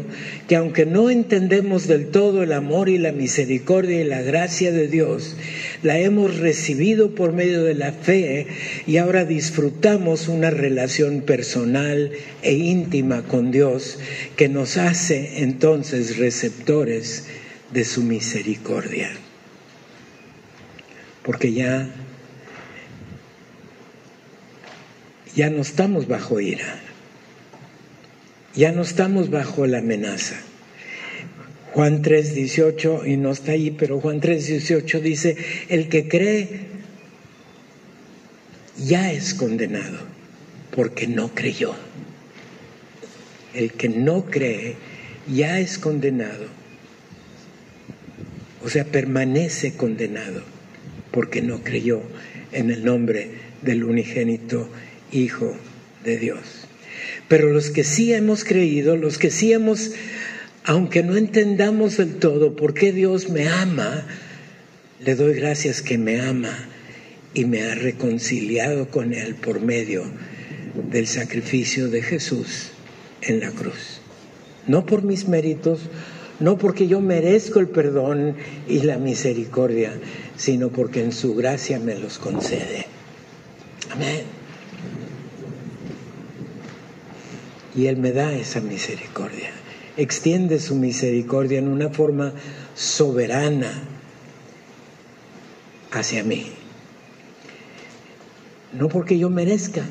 que 0.48 0.56
aunque 0.56 0.86
no 0.86 1.10
entendemos 1.10 1.88
del 1.88 2.08
todo 2.08 2.42
el 2.42 2.52
amor 2.52 2.90
y 2.90 2.98
la 2.98 3.12
misericordia 3.12 4.02
y 4.02 4.04
la 4.04 4.22
gracia 4.22 4.72
de 4.72 4.88
Dios, 4.88 5.38
la 5.84 6.00
hemos 6.00 6.38
recibido 6.40 7.14
por 7.14 7.34
medio 7.34 7.64
de 7.64 7.76
la 7.76 7.92
fe 7.92 8.48
y 8.88 8.98
ahora 8.98 9.26
disfrutamos 9.26 10.28
una 10.28 10.50
relación 10.50 11.22
personal 11.22 12.12
e 12.42 12.54
íntima 12.54 13.24
con 13.24 13.52
Dios 13.52 14.00
que 14.36 14.50
nos 14.50 14.78
hace 14.78 15.44
entonces 15.44 16.18
receptores 16.18 17.26
de 17.72 17.86
su 17.86 18.02
misericordia. 18.02 19.12
Porque 21.24 21.54
ya 21.54 21.90
ya 25.36 25.50
no 25.50 25.62
estamos 25.62 26.08
bajo 26.08 26.40
ira, 26.40 26.80
ya 28.56 28.72
no 28.72 28.82
estamos 28.82 29.30
bajo 29.30 29.68
la 29.68 29.80
amenaza. 29.80 30.36
Juan 31.74 32.02
3, 32.02 32.36
18, 32.36 33.06
y 33.06 33.18
no 33.18 33.32
está 33.32 33.52
ahí, 33.52 33.70
pero 33.72 34.00
Juan 34.00 34.22
3, 34.22 34.48
18 34.48 35.02
dice, 35.02 35.36
el 35.68 35.90
que 35.90 36.08
cree 36.08 36.48
ya 38.78 39.12
es 39.12 39.34
condenado 39.34 40.00
porque 40.74 41.08
no 41.08 41.30
creyó. 41.34 41.74
El 43.54 43.74
que 43.74 43.90
no 43.90 44.26
cree 44.26 44.76
ya 45.28 45.60
es 45.60 45.78
condenado. 45.78 46.46
O 48.64 48.70
sea, 48.70 48.86
permanece 48.86 49.76
condenado 49.76 50.44
porque 51.12 51.42
no 51.42 51.62
creyó 51.62 52.02
en 52.52 52.72
el 52.72 52.84
nombre 52.84 53.32
del 53.62 53.84
unigénito 53.84 54.70
Hijo 55.16 55.56
de 56.04 56.18
Dios. 56.18 56.68
Pero 57.28 57.52
los 57.52 57.72
que 57.72 57.84
sí 57.84 58.14
hemos 58.14 58.44
creído, 58.44 58.98
los 58.98 59.18
que 59.18 59.32
sí 59.32 59.54
hemos, 59.54 59.92
aunque 60.64 61.04
no 61.04 61.16
entendamos 61.16 61.98
del 61.98 62.16
todo 62.16 62.56
por 62.56 62.74
qué 62.74 62.92
Dios 62.92 63.30
me 63.30 63.48
ama, 63.48 64.06
le 65.00 65.16
doy 65.16 65.34
gracias 65.34 65.82
que 65.82 65.98
me 65.98 66.20
ama 66.20 66.68
y 67.34 67.46
me 67.46 67.64
ha 67.64 67.76
reconciliado 67.76 68.90
con 68.90 69.14
Él 69.14 69.36
por 69.36 69.62
medio 69.62 70.04
del 70.92 71.08
sacrificio 71.08 71.90
de 71.90 72.02
Jesús 72.02 72.72
en 73.22 73.40
la 73.40 73.52
cruz. 73.52 74.02
No 74.68 74.86
por 74.86 75.04
mis 75.04 75.28
méritos, 75.28 75.80
no 76.40 76.58
porque 76.58 76.88
yo 76.88 77.02
merezco 77.02 77.60
el 77.60 77.68
perdón 77.68 78.36
y 78.68 78.80
la 78.80 78.98
misericordia, 78.98 79.94
sino 80.36 80.70
porque 80.70 81.02
en 81.02 81.12
su 81.12 81.36
gracia 81.36 81.80
me 81.80 81.96
los 81.96 82.18
concede. 82.18 82.86
Amén. 83.92 84.35
Y 87.76 87.88
Él 87.88 87.98
me 87.98 88.12
da 88.12 88.34
esa 88.34 88.62
misericordia. 88.62 89.52
Extiende 89.98 90.60
su 90.60 90.76
misericordia 90.76 91.60
en 91.60 91.68
una 91.68 91.90
forma 91.90 92.34
soberana 92.74 93.72
hacia 95.92 96.24
mí. 96.24 96.48
No 98.74 98.90
porque 98.90 99.18
yo 99.18 99.30
merezca 99.30 99.84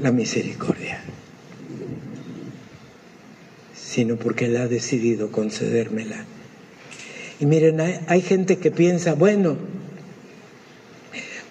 la 0.00 0.12
misericordia, 0.12 1.00
sino 3.74 4.16
porque 4.16 4.46
Él 4.46 4.56
ha 4.56 4.68
decidido 4.68 5.32
concedérmela. 5.32 6.24
Y 7.40 7.46
miren, 7.46 7.80
hay, 7.80 8.00
hay 8.06 8.22
gente 8.22 8.58
que 8.58 8.70
piensa, 8.70 9.14
bueno, 9.14 9.56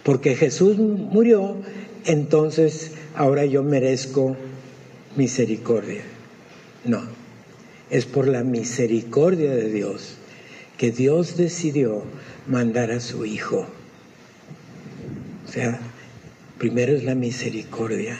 porque 0.03 0.35
Jesús 0.35 0.77
murió, 0.77 1.57
entonces 2.05 2.91
ahora 3.15 3.45
yo 3.45 3.63
merezco 3.63 4.37
misericordia. 5.15 6.03
No, 6.85 7.01
es 7.89 8.05
por 8.05 8.27
la 8.27 8.43
misericordia 8.43 9.51
de 9.51 9.71
Dios 9.71 10.15
que 10.77 10.91
Dios 10.91 11.35
decidió 11.35 12.03
mandar 12.47 12.91
a 12.91 12.99
su 12.99 13.25
Hijo. 13.25 13.67
O 15.45 15.51
sea, 15.51 15.79
primero 16.57 16.95
es 16.95 17.03
la 17.03 17.15
misericordia, 17.15 18.17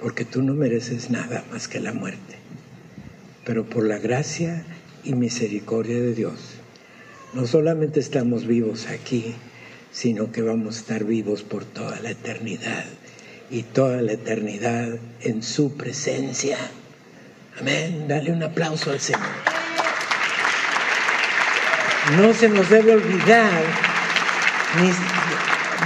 porque 0.00 0.24
tú 0.24 0.42
no 0.42 0.54
mereces 0.54 1.10
nada 1.10 1.44
más 1.52 1.68
que 1.68 1.78
la 1.78 1.92
muerte, 1.92 2.36
pero 3.44 3.64
por 3.64 3.86
la 3.86 3.98
gracia 3.98 4.64
y 5.04 5.14
misericordia 5.14 6.00
de 6.00 6.14
Dios, 6.14 6.54
no 7.34 7.46
solamente 7.46 8.00
estamos 8.00 8.46
vivos 8.46 8.88
aquí, 8.88 9.34
sino 9.92 10.32
que 10.32 10.42
vamos 10.42 10.76
a 10.76 10.80
estar 10.80 11.04
vivos 11.04 11.42
por 11.42 11.64
toda 11.64 12.00
la 12.00 12.10
eternidad 12.10 12.86
y 13.50 13.62
toda 13.62 14.02
la 14.02 14.12
eternidad 14.12 14.98
en 15.20 15.42
su 15.42 15.76
presencia. 15.76 16.58
Amén. 17.60 18.06
Dale 18.08 18.32
un 18.32 18.42
aplauso 18.42 18.90
al 18.90 19.00
Señor. 19.00 19.22
No 22.16 22.32
se 22.32 22.48
nos 22.48 22.70
debe 22.70 22.94
olvidar, 22.94 23.62
ni 24.80 24.90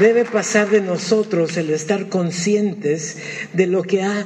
debe 0.05 0.25
pasar 0.25 0.69
de 0.69 0.81
nosotros 0.81 1.57
el 1.57 1.71
estar 1.71 2.09
conscientes 2.09 3.19
de 3.53 3.67
lo 3.67 3.83
que 3.83 4.03
ha 4.03 4.25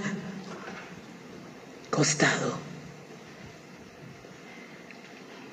costado. 1.91 2.59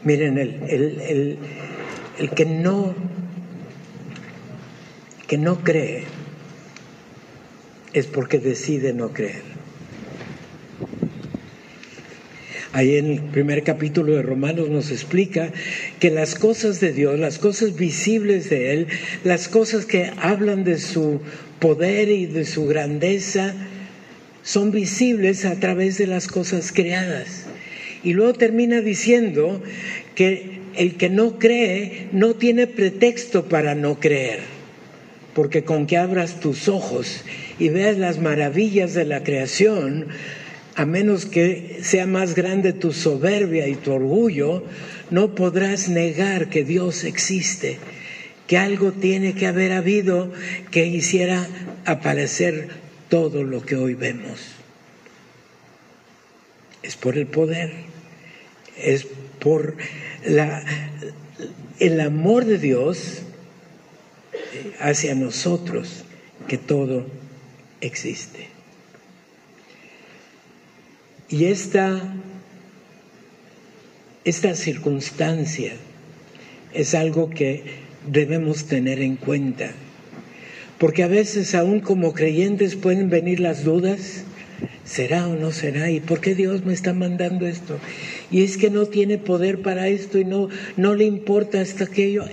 Miren, 0.03 0.37
el, 0.37 0.63
el, 0.69 1.39
el 2.17 2.29
que 2.31 2.45
no, 2.45 2.93
que 5.27 5.37
no 5.37 5.63
cree, 5.63 6.05
es 7.93 8.07
porque 8.07 8.39
decide 8.39 8.93
no 8.93 9.13
creer. 9.13 9.53
Ahí 12.73 12.95
en 12.97 13.05
el 13.05 13.21
primer 13.21 13.63
capítulo 13.63 14.13
de 14.13 14.23
Romanos 14.23 14.67
nos 14.69 14.89
explica 14.89 15.51
que 15.99 16.09
las 16.09 16.33
cosas 16.33 16.79
de 16.79 16.91
Dios, 16.91 17.19
las 17.19 17.37
cosas 17.37 17.75
visibles 17.75 18.49
de 18.49 18.73
Él, 18.73 18.87
las 19.23 19.47
cosas 19.47 19.85
que 19.85 20.11
hablan 20.17 20.63
de 20.63 20.79
su 20.79 21.21
poder 21.59 22.09
y 22.09 22.25
de 22.25 22.45
su 22.45 22.65
grandeza, 22.65 23.53
son 24.41 24.71
visibles 24.71 25.45
a 25.45 25.59
través 25.59 25.99
de 25.99 26.07
las 26.07 26.27
cosas 26.27 26.71
creadas. 26.71 27.45
Y 28.03 28.13
luego 28.13 28.33
termina 28.33 28.81
diciendo 28.81 29.61
que 30.15 30.59
el 30.75 30.95
que 30.95 31.09
no 31.09 31.37
cree 31.37 32.07
no 32.11 32.33
tiene 32.33 32.65
pretexto 32.65 33.45
para 33.45 33.75
no 33.75 33.99
creer, 33.99 34.39
porque 35.33 35.63
con 35.63 35.87
que 35.87 35.97
abras 35.97 36.39
tus 36.39 36.67
ojos 36.67 37.23
y 37.59 37.69
veas 37.69 37.97
las 37.97 38.19
maravillas 38.19 38.93
de 38.93 39.05
la 39.05 39.23
creación, 39.23 40.07
a 40.75 40.85
menos 40.85 41.25
que 41.25 41.79
sea 41.81 42.07
más 42.07 42.35
grande 42.35 42.73
tu 42.73 42.93
soberbia 42.93 43.67
y 43.67 43.75
tu 43.75 43.93
orgullo, 43.93 44.63
no 45.09 45.35
podrás 45.35 45.89
negar 45.89 46.49
que 46.49 46.63
Dios 46.63 47.03
existe, 47.03 47.77
que 48.47 48.57
algo 48.57 48.91
tiene 48.91 49.33
que 49.33 49.47
haber 49.47 49.71
habido 49.71 50.31
que 50.71 50.85
hiciera 50.85 51.47
aparecer 51.85 52.69
todo 53.09 53.43
lo 53.43 53.63
que 53.63 53.75
hoy 53.75 53.93
vemos. 53.93 54.39
Es 56.81 56.95
por 56.95 57.17
el 57.17 57.27
poder, 57.27 57.71
es 58.77 59.07
por 59.39 59.75
el 61.79 61.99
amor 62.01 62.45
de 62.45 62.57
Dios 62.57 63.23
hacia 64.79 65.15
nosotros 65.15 66.03
que 66.47 66.57
todo 66.57 67.05
existe. 67.81 68.47
Y 71.29 71.45
esta, 71.45 71.99
esta 74.23 74.55
circunstancia 74.55 75.73
es 76.73 76.93
algo 76.93 77.29
que 77.29 77.63
debemos 78.07 78.65
tener 78.65 79.01
en 79.01 79.15
cuenta, 79.15 79.71
porque 80.77 81.03
a 81.03 81.07
veces 81.07 81.55
aún 81.55 81.79
como 81.79 82.13
creyentes 82.13 82.75
pueden 82.75 83.09
venir 83.09 83.39
las 83.39 83.63
dudas, 83.63 84.25
¿será 84.85 85.27
o 85.27 85.35
no 85.35 85.51
será? 85.51 85.89
¿Y 85.89 86.01
por 86.01 86.19
qué 86.19 86.35
Dios 86.35 86.65
me 86.65 86.73
está 86.73 86.93
mandando 86.93 87.47
esto? 87.47 87.79
Y 88.29 88.43
es 88.43 88.57
que 88.57 88.69
no 88.69 88.85
tiene 88.85 89.17
poder 89.17 89.61
para 89.61 89.87
esto 89.87 90.19
y 90.19 90.25
no, 90.25 90.49
no 90.75 90.93
le 90.95 91.05
importa 91.05 91.61
hasta 91.61 91.85
aquello. 91.85 92.25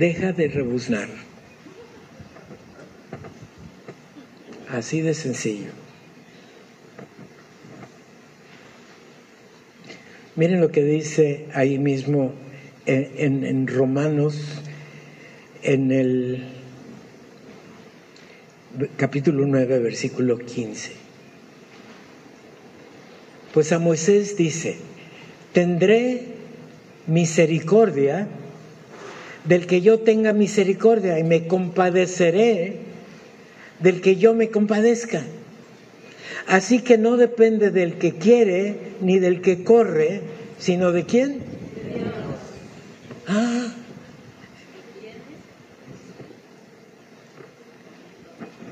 Deja 0.00 0.32
de 0.32 0.48
rebuznar 0.48 1.08
Así 4.72 5.00
de 5.00 5.14
sencillo. 5.14 5.70
Miren 10.36 10.60
lo 10.60 10.70
que 10.70 10.84
dice 10.84 11.46
ahí 11.54 11.76
mismo 11.76 12.32
en, 12.86 13.66
Romanos, 13.66 14.62
en 15.62 15.90
el 15.90 16.44
capítulo 18.96 19.44
9, 19.44 19.80
versículo 19.80 20.38
15. 20.38 20.92
Pues 23.52 23.72
a 23.72 23.80
Moisés 23.80 24.36
dice, 24.36 24.76
tendré 25.52 26.26
misericordia 27.08 28.28
del 29.44 29.66
que 29.66 29.80
yo 29.80 30.00
tenga 30.00 30.32
misericordia 30.32 31.18
y 31.18 31.24
me 31.24 31.46
compadeceré 31.46 32.78
del 33.78 34.00
que 34.00 34.16
yo 34.16 34.34
me 34.34 34.50
compadezca. 34.50 35.22
Así 36.46 36.80
que 36.80 36.98
no 36.98 37.16
depende 37.16 37.70
del 37.70 37.94
que 37.94 38.14
quiere 38.14 38.76
ni 39.00 39.18
del 39.18 39.40
que 39.40 39.64
corre, 39.64 40.22
sino 40.58 40.92
de 40.92 41.06
quién. 41.06 41.38
Ah. 43.26 43.72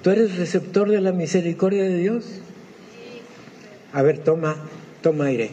¿Tú 0.02 0.10
eres 0.10 0.36
receptor 0.36 0.90
de 0.90 1.00
la 1.00 1.12
misericordia 1.12 1.82
de 1.82 1.96
Dios? 1.96 2.24
A 3.92 4.02
ver, 4.02 4.18
toma, 4.18 4.56
toma 5.02 5.26
aire. 5.26 5.50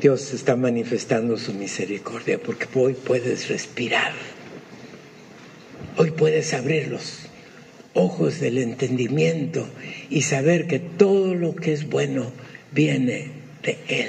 Dios 0.00 0.32
está 0.32 0.56
manifestando 0.56 1.36
su 1.36 1.52
misericordia 1.52 2.38
porque 2.38 2.66
hoy 2.74 2.94
puedes 2.94 3.48
respirar. 3.48 4.12
Hoy 5.96 6.10
puedes 6.12 6.54
abrir 6.54 6.88
los 6.88 7.26
ojos 7.92 8.40
del 8.40 8.58
entendimiento 8.58 9.68
y 10.08 10.22
saber 10.22 10.66
que 10.66 10.78
todo 10.78 11.34
lo 11.34 11.54
que 11.54 11.74
es 11.74 11.88
bueno 11.88 12.32
viene 12.72 13.30
de 13.62 13.78
Él. 13.88 14.08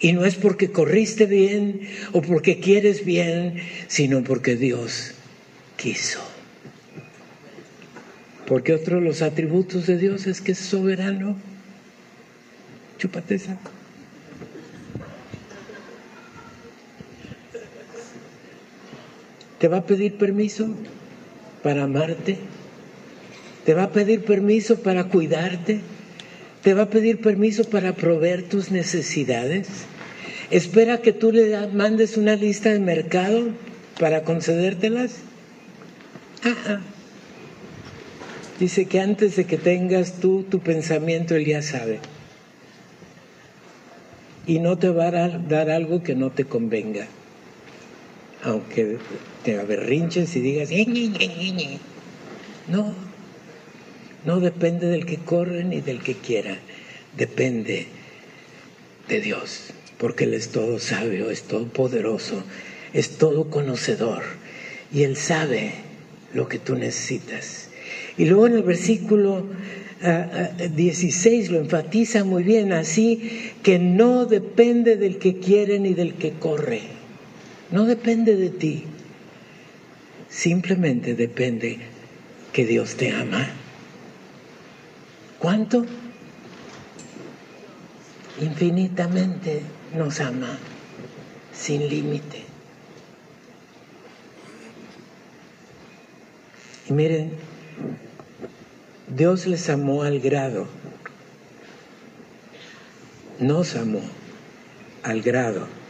Y 0.00 0.12
no 0.12 0.26
es 0.26 0.34
porque 0.34 0.70
corriste 0.70 1.24
bien 1.24 1.88
o 2.12 2.20
porque 2.20 2.60
quieres 2.60 3.06
bien, 3.06 3.62
sino 3.88 4.22
porque 4.22 4.56
Dios 4.56 5.12
quiso. 5.78 6.20
Porque 8.46 8.74
otro 8.74 8.96
de 8.96 9.02
los 9.02 9.22
atributos 9.22 9.86
de 9.86 9.96
Dios 9.96 10.26
es 10.26 10.42
que 10.42 10.52
es 10.52 10.58
soberano. 10.58 11.36
Chúpate 12.98 13.36
esa. 13.36 13.58
¿Te 19.58 19.68
va 19.68 19.78
a 19.78 19.86
pedir 19.86 20.14
permiso 20.16 20.68
para 21.62 21.84
amarte? 21.84 22.38
¿Te 23.64 23.74
va 23.74 23.84
a 23.84 23.92
pedir 23.92 24.24
permiso 24.24 24.80
para 24.80 25.04
cuidarte? 25.04 25.80
¿Te 26.62 26.74
va 26.74 26.82
a 26.82 26.90
pedir 26.90 27.20
permiso 27.20 27.64
para 27.64 27.94
proveer 27.94 28.42
tus 28.42 28.70
necesidades? 28.70 29.68
¿Espera 30.50 31.00
que 31.00 31.12
tú 31.12 31.32
le 31.32 31.66
mandes 31.68 32.16
una 32.16 32.36
lista 32.36 32.72
de 32.72 32.80
mercado 32.80 33.48
para 33.98 34.24
concedértelas? 34.24 35.16
Dice 38.58 38.86
que 38.86 39.00
antes 39.00 39.36
de 39.36 39.46
que 39.46 39.56
tengas 39.56 40.20
tú 40.20 40.42
tu 40.42 40.60
pensamiento, 40.60 41.34
Él 41.36 41.46
ya 41.46 41.62
sabe. 41.62 42.00
Y 44.46 44.58
no 44.58 44.76
te 44.76 44.90
va 44.90 45.06
a 45.06 45.28
dar 45.28 45.70
algo 45.70 46.02
que 46.02 46.14
no 46.14 46.30
te 46.30 46.44
convenga 46.44 47.06
aunque 48.44 48.98
te 49.42 49.58
aberrinches 49.58 50.36
y 50.36 50.40
digas, 50.40 50.68
no, 52.68 52.94
no 54.24 54.40
depende 54.40 54.86
del 54.86 55.06
que 55.06 55.16
corre 55.16 55.64
ni 55.64 55.80
del 55.80 56.02
que 56.02 56.14
quiera, 56.14 56.58
depende 57.16 57.86
de 59.08 59.20
Dios, 59.20 59.70
porque 59.98 60.24
Él 60.24 60.34
es 60.34 60.50
todo 60.50 60.78
sabio, 60.78 61.30
es 61.30 61.42
todo 61.44 61.66
poderoso, 61.66 62.42
es 62.92 63.16
todo 63.16 63.50
conocedor 63.50 64.22
y 64.92 65.02
Él 65.02 65.16
sabe 65.16 65.72
lo 66.34 66.48
que 66.48 66.58
tú 66.58 66.74
necesitas. 66.74 67.70
Y 68.18 68.26
luego 68.26 68.46
en 68.46 68.54
el 68.54 68.62
versículo 68.62 69.46
16 70.76 71.50
lo 71.50 71.58
enfatiza 71.58 72.24
muy 72.24 72.42
bien, 72.42 72.72
así 72.72 73.52
que 73.62 73.78
no 73.78 74.26
depende 74.26 74.96
del 74.96 75.18
que 75.18 75.38
quiere 75.38 75.78
ni 75.78 75.94
del 75.94 76.14
que 76.14 76.32
corre 76.32 77.03
no 77.74 77.86
depende 77.86 78.36
de 78.36 78.50
ti. 78.50 78.84
Simplemente 80.28 81.16
depende 81.16 81.80
que 82.52 82.64
Dios 82.64 82.94
te 82.94 83.10
ama. 83.10 83.48
¿Cuánto? 85.40 85.84
Infinitamente 88.40 89.62
nos 89.96 90.20
ama, 90.20 90.56
sin 91.52 91.88
límite. 91.88 92.44
Y 96.88 96.92
miren, 96.92 97.32
Dios 99.08 99.48
les 99.48 99.68
amó 99.68 100.04
al 100.04 100.20
grado, 100.20 100.68
nos 103.40 103.74
amó 103.74 104.02
al 105.02 105.22
grado 105.22 105.83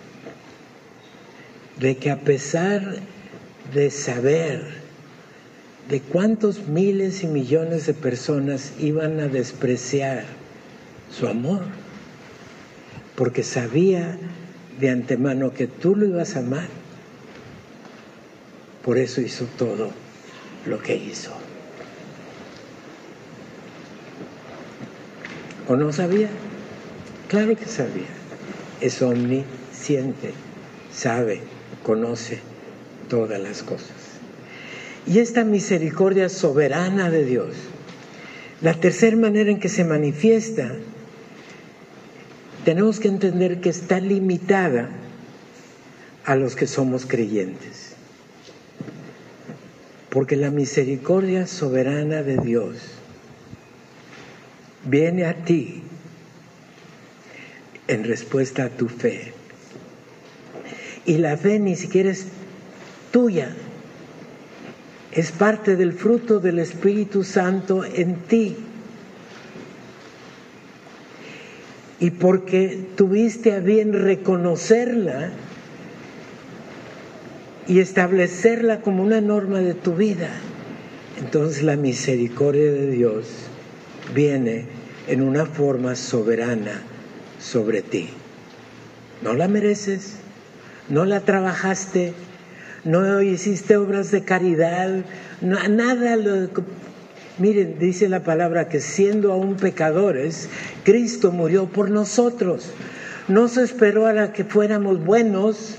de 1.78 1.96
que 1.96 2.10
a 2.10 2.20
pesar 2.20 2.96
de 3.72 3.90
saber 3.90 4.84
de 5.88 6.00
cuántos 6.00 6.66
miles 6.66 7.22
y 7.22 7.26
millones 7.26 7.87
de 7.87 7.94
personas 7.94 8.72
iban 8.78 9.20
a 9.20 9.28
despreciar 9.28 10.24
su 11.10 11.26
amor, 11.26 11.62
porque 13.16 13.42
sabía 13.42 14.18
de 14.80 14.90
antemano 14.90 15.52
que 15.52 15.66
tú 15.66 15.94
lo 15.94 16.06
ibas 16.06 16.37
a 16.37 16.40
amar, 16.40 16.68
por 18.82 18.98
eso 18.98 19.20
hizo 19.20 19.46
todo 19.58 19.90
lo 20.66 20.82
que 20.82 20.96
hizo. 20.96 21.32
¿O 25.68 25.76
no 25.76 25.92
sabía? 25.92 26.28
Claro 27.28 27.56
que 27.56 27.66
sabía. 27.66 28.08
Es 28.80 29.00
omnisciente, 29.00 30.32
sabe 30.92 31.53
conoce 31.85 32.40
todas 33.09 33.40
las 33.40 33.62
cosas. 33.62 33.92
Y 35.07 35.20
esta 35.20 35.44
misericordia 35.44 36.29
soberana 36.29 37.11
de 37.11 37.25
Dios, 37.25 37.55
la 38.61 38.75
tercera 38.75 39.16
manera 39.16 39.51
en 39.51 39.61
que 39.61 39.68
se 39.68 39.85
manifiesta, 39.85 40.73
tenemos 42.64 42.99
que 42.99 43.09
entender 43.09 43.61
que 43.61 43.68
está 43.68 44.01
limitada 44.01 44.88
a 46.25 46.35
los 46.35 46.57
que 46.57 46.66
somos 46.66 47.05
creyentes. 47.05 47.94
Porque 50.09 50.37
la 50.37 50.51
misericordia 50.51 51.47
soberana 51.47 52.23
de 52.23 52.38
Dios 52.38 52.79
viene 54.85 55.27
a 55.27 55.35
ti 55.35 55.83
en 57.88 58.05
respuesta 58.05 58.64
a 58.64 58.68
tu 58.70 58.88
fe. 58.88 59.34
Y 61.06 61.18
la 61.18 61.36
fe 61.36 61.58
ni 61.58 61.76
siquiera 61.76 62.10
es 62.10 62.26
tuya, 63.10 63.54
es 65.12 65.30
parte 65.32 65.76
del 65.76 65.92
fruto 65.92 66.40
del 66.40 66.58
Espíritu 66.58 67.24
Santo 67.24 67.84
en 67.84 68.16
ti. 68.16 68.56
Y 72.00 72.10
porque 72.10 72.86
tuviste 72.96 73.52
a 73.52 73.60
bien 73.60 73.92
reconocerla 73.92 75.30
y 77.68 77.78
establecerla 77.80 78.80
como 78.80 79.02
una 79.02 79.20
norma 79.20 79.60
de 79.60 79.74
tu 79.74 79.94
vida, 79.94 80.28
entonces 81.18 81.62
la 81.62 81.76
misericordia 81.76 82.72
de 82.72 82.90
Dios 82.90 83.26
viene 84.14 84.66
en 85.06 85.22
una 85.22 85.46
forma 85.46 85.94
soberana 85.94 86.82
sobre 87.38 87.82
ti. 87.82 88.08
No 89.22 89.32
la 89.32 89.48
mereces, 89.48 90.16
no 90.88 91.05
la 91.05 91.20
trabajaste, 91.20 92.12
no 92.85 93.23
hiciste 93.23 93.77
obras 93.77 94.11
de 94.11 94.25
caridad, 94.25 95.05
nada. 95.40 96.16
Lo, 96.16 96.49
miren, 97.38 97.79
dice 97.79 98.09
la 98.09 98.20
palabra 98.20 98.68
que 98.68 98.81
siendo 98.81 99.33
aún 99.33 99.57
pecadores, 99.57 100.49
Cristo 100.85 101.33
murió 101.33 101.66
por 101.66 101.90
nosotros. 101.90 102.73
No 103.29 103.49
se 103.49 103.62
esperó 103.62 104.07
a 104.07 104.12
la 104.12 104.33
que 104.33 104.44
fuéramos 104.44 105.03
buenos 105.03 105.77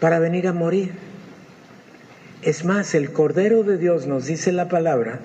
para 0.00 0.18
venir 0.18 0.46
a 0.46 0.52
morir. 0.52 0.92
Es 2.42 2.64
más, 2.66 2.94
el 2.94 3.10
Cordero 3.10 3.62
de 3.62 3.78
Dios 3.78 4.06
nos 4.06 4.26
dice 4.26 4.52
la 4.52 4.68
palabra 4.68 5.20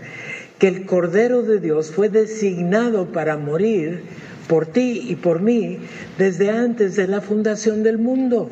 que 0.57 0.67
el 0.67 0.85
Cordero 0.85 1.41
de 1.41 1.59
Dios 1.59 1.91
fue 1.91 2.09
designado 2.09 3.07
para 3.07 3.37
morir 3.37 4.03
por 4.49 4.65
ti 4.65 5.05
y 5.07 5.15
por 5.15 5.41
mí 5.41 5.77
desde 6.17 6.49
antes 6.49 6.95
de 6.95 7.07
la 7.07 7.21
fundación 7.21 7.83
del 7.83 7.99
mundo. 7.99 8.49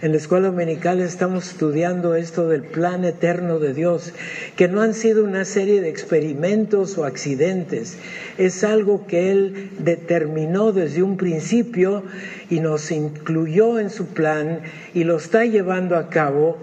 En 0.00 0.12
la 0.12 0.18
escuela 0.18 0.48
dominical 0.48 1.00
estamos 1.00 1.48
estudiando 1.48 2.14
esto 2.14 2.48
del 2.48 2.62
plan 2.62 3.04
eterno 3.04 3.58
de 3.58 3.72
Dios, 3.72 4.12
que 4.56 4.66
no 4.66 4.82
han 4.82 4.92
sido 4.92 5.24
una 5.24 5.44
serie 5.44 5.80
de 5.80 5.88
experimentos 5.88 6.98
o 6.98 7.04
accidentes, 7.04 7.96
es 8.36 8.64
algo 8.64 9.06
que 9.06 9.30
Él 9.30 9.70
determinó 9.78 10.72
desde 10.72 11.02
un 11.02 11.16
principio 11.16 12.02
y 12.50 12.60
nos 12.60 12.90
incluyó 12.90 13.78
en 13.78 13.88
su 13.90 14.06
plan 14.06 14.60
y 14.94 15.04
lo 15.04 15.16
está 15.16 15.44
llevando 15.44 15.96
a 15.96 16.08
cabo, 16.08 16.58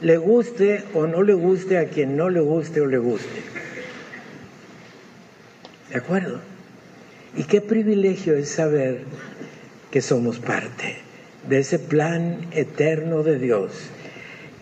le 0.00 0.16
guste 0.16 0.84
o 0.94 1.06
no 1.06 1.22
le 1.22 1.34
guste 1.34 1.78
a 1.78 1.86
quien 1.86 2.16
no 2.16 2.28
le 2.30 2.40
guste 2.40 2.80
o 2.80 2.86
le 2.86 2.98
guste. 2.98 3.51
¿De 5.92 5.98
acuerdo? 5.98 6.40
Y 7.36 7.44
qué 7.44 7.60
privilegio 7.60 8.34
es 8.34 8.48
saber 8.48 9.04
que 9.90 10.00
somos 10.00 10.38
parte 10.38 10.96
de 11.48 11.58
ese 11.58 11.78
plan 11.78 12.46
eterno 12.52 13.22
de 13.22 13.38
Dios, 13.38 13.72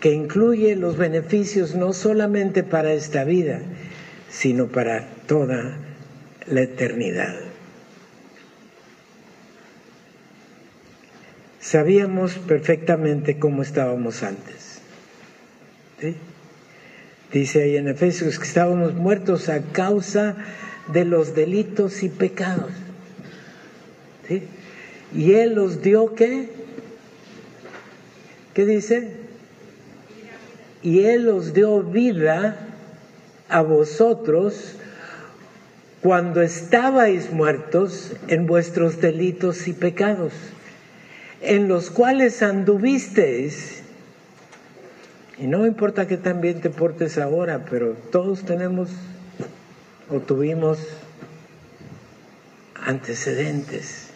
que 0.01 0.11
incluye 0.11 0.75
los 0.75 0.97
beneficios 0.97 1.73
no 1.73 1.93
solamente 1.93 2.63
para 2.63 2.91
esta 2.91 3.23
vida, 3.23 3.61
sino 4.29 4.67
para 4.67 5.07
toda 5.25 5.77
la 6.47 6.61
eternidad. 6.61 7.35
Sabíamos 11.61 12.33
perfectamente 12.39 13.39
cómo 13.39 13.61
estábamos 13.61 14.23
antes. 14.23 14.81
Dice 17.31 17.63
ahí 17.63 17.77
en 17.77 17.87
Efesios 17.87 18.37
que 18.37 18.47
estábamos 18.47 18.95
muertos 18.95 19.47
a 19.47 19.61
causa 19.61 20.35
de 20.35 20.70
los 21.05 21.35
delitos 21.35 22.03
y 22.03 22.09
pecados. 22.09 22.71
Y 25.13 25.33
Él 25.33 25.55
los 25.55 25.81
dio 25.81 26.15
qué? 26.15 26.49
¿Qué 28.53 28.65
dice? 28.65 29.11
Y 30.83 31.03
Él 31.03 31.27
os 31.29 31.53
dio 31.53 31.81
vida 31.83 32.57
a 33.49 33.61
vosotros 33.61 34.75
cuando 36.01 36.41
estabais 36.41 37.31
muertos 37.31 38.13
en 38.27 38.47
vuestros 38.47 38.99
delitos 38.99 39.67
y 39.67 39.73
pecados, 39.73 40.33
en 41.41 41.67
los 41.67 41.91
cuales 41.91 42.41
anduvisteis. 42.41 43.83
Y 45.37 45.47
no 45.47 45.65
importa 45.65 46.07
que 46.07 46.17
también 46.17 46.61
te 46.61 46.69
portes 46.69 47.17
ahora, 47.17 47.65
pero 47.69 47.93
todos 48.11 48.43
tenemos 48.43 48.89
o 50.11 50.19
tuvimos 50.19 50.79
antecedentes 52.75 54.11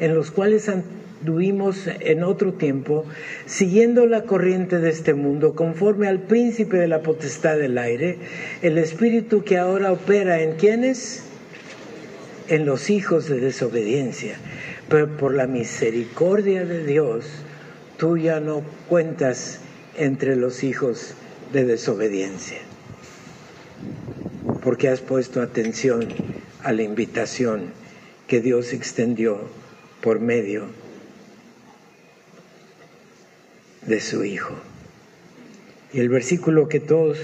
en 0.00 0.14
los 0.14 0.30
cuales 0.30 0.68
anduvimos 0.68 1.86
en 1.86 2.22
otro 2.22 2.52
tiempo, 2.52 3.04
siguiendo 3.46 4.06
la 4.06 4.22
corriente 4.22 4.78
de 4.78 4.90
este 4.90 5.14
mundo, 5.14 5.54
conforme 5.54 6.06
al 6.08 6.20
príncipe 6.20 6.76
de 6.76 6.88
la 6.88 7.02
potestad 7.02 7.56
del 7.56 7.78
aire, 7.78 8.18
el 8.62 8.78
espíritu 8.78 9.42
que 9.42 9.58
ahora 9.58 9.92
opera 9.92 10.40
en 10.40 10.52
quienes? 10.52 11.24
En 12.48 12.64
los 12.64 12.90
hijos 12.90 13.28
de 13.28 13.40
desobediencia. 13.40 14.36
Pero 14.88 15.16
por 15.16 15.34
la 15.34 15.46
misericordia 15.46 16.64
de 16.64 16.84
Dios, 16.84 17.26
tú 17.98 18.16
ya 18.16 18.40
no 18.40 18.62
cuentas 18.88 19.60
entre 19.96 20.36
los 20.36 20.62
hijos 20.62 21.14
de 21.52 21.64
desobediencia 21.64 22.58
porque 24.62 24.88
has 24.88 25.00
puesto 25.00 25.40
atención 25.40 26.08
a 26.62 26.72
la 26.72 26.82
invitación 26.82 27.72
que 28.26 28.40
Dios 28.40 28.72
extendió 28.72 29.40
por 30.00 30.20
medio 30.20 30.66
de 33.86 34.00
su 34.00 34.24
Hijo. 34.24 34.54
Y 35.92 36.00
el 36.00 36.08
versículo 36.08 36.68
que 36.68 36.80
todos 36.80 37.18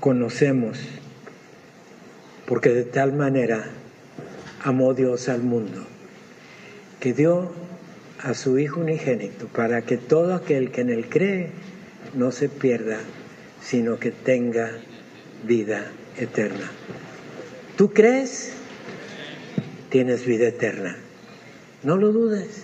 conocemos, 0.00 0.78
porque 2.46 2.70
de 2.70 2.84
tal 2.84 3.12
manera 3.12 3.70
amó 4.64 4.94
Dios 4.94 5.28
al 5.28 5.42
mundo, 5.42 5.84
que 6.98 7.12
dio 7.12 7.52
a 8.22 8.34
su 8.34 8.58
Hijo 8.58 8.80
unigénito 8.80 9.46
para 9.46 9.82
que 9.82 9.96
todo 9.96 10.34
aquel 10.34 10.72
que 10.72 10.80
en 10.80 10.90
él 10.90 11.08
cree 11.08 11.50
no 12.14 12.32
se 12.32 12.48
pierda, 12.48 12.98
sino 13.62 13.98
que 13.98 14.10
tenga 14.10 14.72
vida 15.46 15.92
eterna. 16.18 16.70
¿Tú 17.76 17.92
crees? 17.92 18.52
Tienes 19.88 20.26
vida 20.26 20.48
eterna. 20.48 20.96
No 21.82 21.96
lo 21.96 22.12
dudes, 22.12 22.62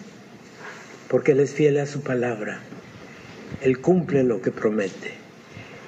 porque 1.09 1.33
Él 1.33 1.41
es 1.41 1.53
fiel 1.53 1.79
a 1.79 1.87
su 1.87 2.03
palabra. 2.03 2.61
Él 3.63 3.79
cumple 3.79 4.25
lo 4.25 4.43
que 4.43 4.51
promete. 4.51 5.13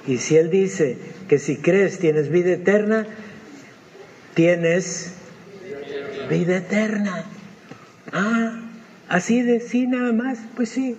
Y 0.07 0.17
si 0.17 0.37
Él 0.37 0.49
dice 0.49 0.97
que 1.27 1.37
si 1.37 1.57
crees 1.57 1.99
tienes 1.99 2.29
vida 2.29 2.53
eterna, 2.53 3.05
tienes 4.33 5.11
vida 6.29 6.57
eterna. 6.57 7.25
Ah, 8.13 8.61
así 9.09 9.41
de 9.41 9.59
sí 9.59 9.87
nada 9.87 10.13
más, 10.13 10.39
pues 10.55 10.69
sí. 10.69 10.95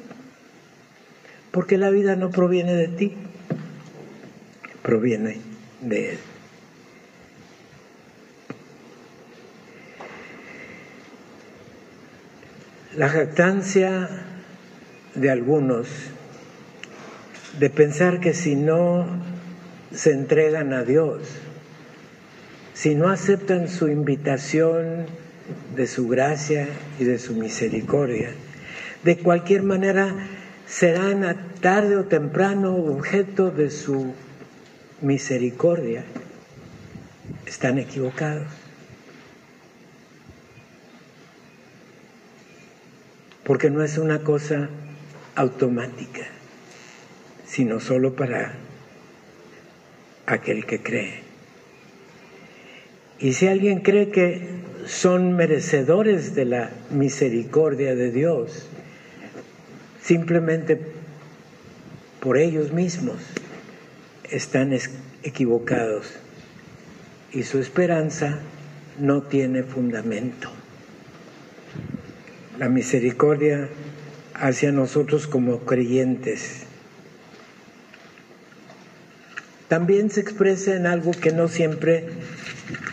Porque 1.51 1.79
la 1.79 1.89
vida 1.89 2.15
no 2.15 2.31
proviene 2.31 2.75
de 2.75 2.89
ti, 2.89 3.15
proviene 4.83 5.39
de 5.81 6.11
Él. 6.11 6.19
La 12.99 13.09
jactancia 13.09 14.09
de 15.15 15.31
algunos 15.31 15.87
de 17.61 17.71
pensar 17.71 18.19
que 18.19 18.35
si 18.35 18.57
no 18.57 19.07
se 19.95 20.11
entregan 20.11 20.73
a 20.73 20.83
Dios, 20.83 21.21
si 22.75 22.97
no 22.97 23.09
aceptan 23.09 23.69
su 23.69 23.87
invitación 23.87 25.07
de 25.77 25.87
su 25.87 26.09
gracia 26.09 26.67
y 26.99 27.05
de 27.05 27.21
su 27.21 27.35
misericordia, 27.35 28.31
de 29.05 29.19
cualquier 29.19 29.63
manera 29.63 30.13
serán 30.67 31.53
tarde 31.61 31.99
o 31.99 32.07
temprano 32.07 32.75
objeto 32.75 33.53
de 33.53 33.71
su 33.71 34.13
misericordia. 35.03 36.03
Están 37.47 37.79
equivocados. 37.79 38.58
Porque 43.49 43.71
no 43.71 43.83
es 43.83 43.97
una 43.97 44.19
cosa 44.19 44.69
automática, 45.35 46.27
sino 47.47 47.81
solo 47.81 48.15
para 48.15 48.53
aquel 50.27 50.67
que 50.67 50.83
cree. 50.83 51.23
Y 53.19 53.33
si 53.33 53.49
alguien 53.49 53.81
cree 53.81 54.11
que 54.11 54.47
son 54.85 55.35
merecedores 55.35 56.35
de 56.35 56.45
la 56.45 56.71
misericordia 56.91 57.95
de 57.95 58.11
Dios, 58.11 58.67
simplemente 60.03 60.79
por 62.21 62.37
ellos 62.37 62.71
mismos 62.75 63.17
están 64.25 64.79
equivocados 65.23 66.13
y 67.33 67.45
su 67.45 67.61
esperanza 67.61 68.41
no 68.99 69.23
tiene 69.23 69.63
fundamento 69.63 70.58
la 72.59 72.69
misericordia 72.69 73.69
hacia 74.35 74.73
nosotros 74.73 75.27
como 75.27 75.61
creyentes. 75.61 76.65
También 79.69 80.11
se 80.11 80.21
expresa 80.21 80.75
en 80.75 80.87
algo 80.87 81.13
que 81.13 81.31
no 81.31 81.49
siempre 81.49 82.09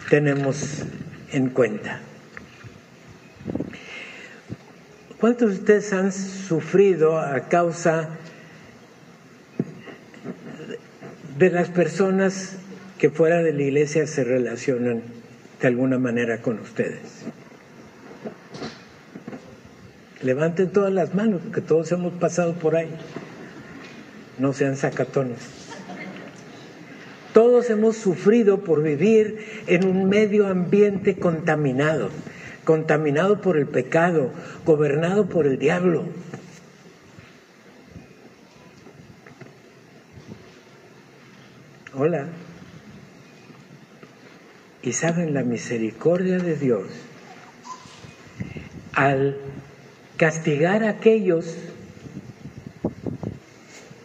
tenemos 0.09 0.83
en 1.31 1.49
cuenta. 1.49 2.01
¿Cuántos 5.19 5.51
de 5.51 5.59
ustedes 5.59 5.93
han 5.93 6.11
sufrido 6.11 7.17
a 7.17 7.47
causa 7.47 8.09
de 11.39 11.49
las 11.49 11.69
personas 11.69 12.57
que 12.99 13.09
fuera 13.09 13.41
de 13.41 13.53
la 13.53 13.63
iglesia 13.63 14.05
se 14.05 14.23
relacionan 14.23 15.01
de 15.61 15.67
alguna 15.67 15.97
manera 15.97 16.41
con 16.41 16.59
ustedes? 16.59 17.25
Levanten 20.25 20.71
todas 20.71 20.91
las 20.91 21.13
manos, 21.13 21.39
porque 21.43 21.61
todos 21.61 21.91
hemos 21.91 22.11
pasado 22.13 22.55
por 22.55 22.75
ahí. 22.75 22.89
No 24.39 24.53
sean 24.53 24.75
sacatones. 24.75 25.37
Todos 27.31 27.69
hemos 27.69 27.95
sufrido 27.95 28.61
por 28.61 28.81
vivir 28.81 29.37
en 29.67 29.85
un 29.85 30.09
medio 30.09 30.47
ambiente 30.47 31.19
contaminado, 31.19 32.09
contaminado 32.63 33.39
por 33.39 33.55
el 33.55 33.67
pecado, 33.67 34.31
gobernado 34.65 35.29
por 35.29 35.45
el 35.45 35.59
diablo. 35.59 36.05
Hola. 41.93 42.25
Y 44.81 44.91
saben 44.93 45.35
la 45.35 45.43
misericordia 45.43 46.39
de 46.39 46.55
Dios 46.55 46.87
al 48.93 49.37
castigar 50.17 50.83
a 50.83 50.89
aquellos 50.89 51.57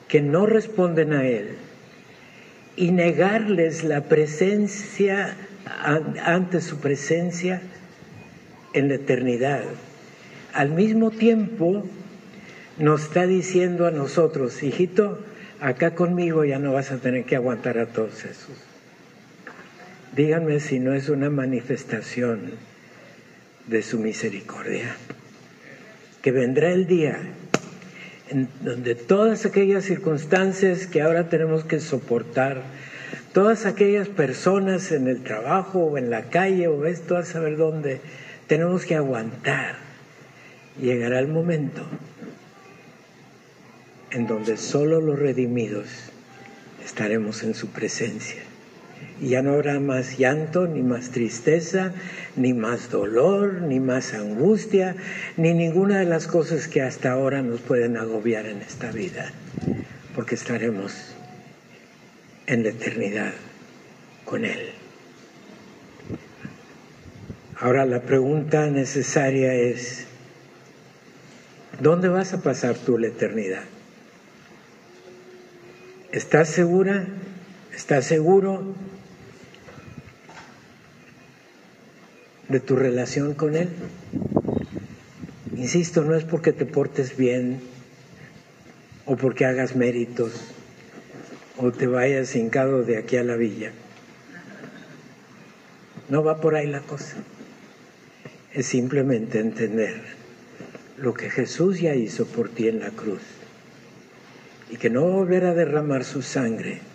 que 0.09 0.21
no 0.21 0.47
responden 0.47 1.13
a 1.13 1.25
Él 1.25 1.57
y 2.77 2.91
negarles 2.91 3.85
la 3.85 4.03
presencia 4.03 5.37
ante 6.25 6.61
su 6.61 6.79
presencia 6.79 7.63
en 8.73 8.89
la 8.89 8.95
eternidad. 8.95 9.63
Al 10.53 10.71
mismo 10.71 11.11
tiempo 11.11 11.85
nos 12.79 13.05
está 13.05 13.27
diciendo 13.27 13.87
a 13.87 13.91
nosotros, 13.91 14.63
hijito, 14.63 15.21
acá 15.61 15.95
conmigo 15.95 16.45
ya 16.45 16.59
no 16.59 16.73
vas 16.73 16.91
a 16.91 16.99
tener 16.99 17.25
que 17.25 17.37
aguantar 17.37 17.79
a 17.79 17.87
todos 17.87 18.25
esos. 18.25 18.57
Díganme 20.17 20.59
si 20.59 20.81
no 20.81 20.93
es 20.93 21.09
una 21.09 21.31
manifestación 21.31 22.53
de 23.67 23.83
su 23.83 23.99
misericordia. 24.01 24.97
Que 26.23 26.33
vendrá 26.33 26.71
el 26.73 26.87
día 26.87 27.19
en 28.31 28.49
donde 28.63 28.95
todas 28.95 29.45
aquellas 29.45 29.85
circunstancias 29.85 30.87
que 30.87 31.03
ahora 31.03 31.29
tenemos 31.29 31.65
que 31.65 31.81
soportar, 31.81 32.63
todas 33.33 33.67
aquellas 33.67 34.09
personas 34.09 34.93
en 34.93 35.09
el 35.09 35.23
trabajo 35.23 35.81
o 35.81 35.99
en 35.99 36.11
la 36.11 36.31
calle 36.31 36.69
o 36.69 36.87
esto 36.87 37.17
a 37.17 37.25
saber 37.25 37.57
dónde, 37.57 38.01
tenemos 38.47 38.85
que 38.85 38.95
aguantar. 38.95 39.77
Llegará 40.81 41.19
el 41.19 41.29
momento 41.29 41.83
en 44.11 44.27
donde 44.27 44.57
solo 44.57 45.01
los 45.01 45.19
redimidos 45.19 45.89
estaremos 46.85 47.43
en 47.43 47.55
su 47.55 47.69
presencia. 47.69 48.43
Y 49.21 49.29
ya 49.29 49.43
no 49.43 49.53
habrá 49.53 49.81
más 49.81 50.17
llanto, 50.19 50.67
ni 50.67 50.83
más 50.83 51.11
tristeza, 51.11 51.93
ni 52.37 52.55
más 52.55 52.91
dolor, 52.91 53.61
ni 53.61 53.79
más 53.79 54.15
angustia, 54.15 54.97
ni 55.37 55.53
ninguna 55.53 55.99
de 55.99 56.07
las 56.07 56.27
cosas 56.27 56.69
que 56.69 56.81
hasta 56.81 57.13
ahora 57.13 57.43
nos 57.43 57.61
pueden 57.61 57.97
agobiar 57.97 58.47
en 58.47 58.63
esta 58.63 58.91
vida, 58.91 59.31
porque 60.15 60.35
estaremos 60.37 61.15
en 62.47 62.63
la 62.63 62.71
eternidad 62.71 63.33
con 64.25 64.45
Él. 64.45 64.71
Ahora 67.61 67.85
la 67.85 68.01
pregunta 68.01 68.71
necesaria 68.71 69.53
es, 69.53 70.07
¿dónde 71.79 72.09
vas 72.09 72.33
a 72.33 72.43
pasar 72.43 72.75
tú 72.77 72.97
la 72.97 73.09
eternidad? 73.09 73.65
¿Estás 76.11 76.49
segura? 76.49 77.07
¿Estás 77.75 78.05
seguro 78.05 78.63
de 82.49 82.61
tu 82.61 82.77
relación 82.77 83.35
con 83.35 83.55
Él? 83.55 83.69
Insisto, 85.57 86.03
no 86.05 86.15
es 86.15 86.25
porque 86.25 86.53
te 86.53 86.67
portes 86.67 87.17
bien 87.17 87.61
o 89.07 89.17
porque 89.17 89.45
hagas 89.45 89.77
méritos 89.77 90.33
o 91.59 91.71
te 91.71 91.87
vayas 91.87 92.35
hincado 92.35 92.83
de 92.83 92.97
aquí 92.97 93.17
a 93.17 93.25
la 93.25 93.37
villa. 93.37 93.73
No 96.09 96.25
va 96.25 96.41
por 96.41 96.57
ahí 96.57 96.67
la 96.67 96.81
cosa. 96.81 97.17
Es 98.53 98.67
simplemente 98.67 99.39
entender 99.39 100.01
lo 100.99 101.15
que 101.15 101.31
Jesús 101.31 101.81
ya 101.81 101.95
hizo 101.95 102.27
por 102.27 102.49
ti 102.49 102.69
en 102.69 102.81
la 102.81 102.91
cruz 102.91 103.23
y 104.71 104.77
que 104.77 104.91
no 104.91 105.03
volverá 105.03 105.51
a 105.51 105.55
derramar 105.55 106.05
su 106.05 106.23
sangre. 106.23 106.90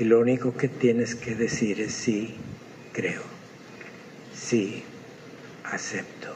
Y 0.00 0.04
lo 0.04 0.18
único 0.18 0.56
que 0.56 0.68
tienes 0.68 1.14
que 1.14 1.34
decir 1.34 1.78
es 1.78 1.92
sí, 1.92 2.34
creo, 2.94 3.20
sí, 4.34 4.82
acepto. 5.62 6.34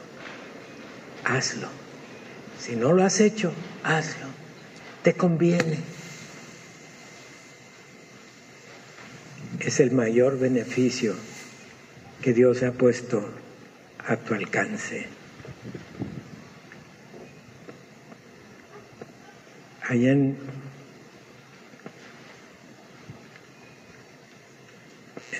Hazlo. 1.23 1.67
Si 2.59 2.75
no 2.75 2.93
lo 2.93 3.03
has 3.03 3.19
hecho, 3.19 3.51
hazlo. 3.83 4.27
Te 5.01 5.13
conviene. 5.13 5.79
Es 9.59 9.79
el 9.79 9.89
mayor 9.89 10.37
beneficio 10.37 11.15
que 12.21 12.33
Dios 12.33 12.61
ha 12.61 12.71
puesto 12.71 13.27
a 14.07 14.15
tu 14.15 14.35
alcance. 14.35 15.07
allá 19.89 20.11
en 20.11 20.37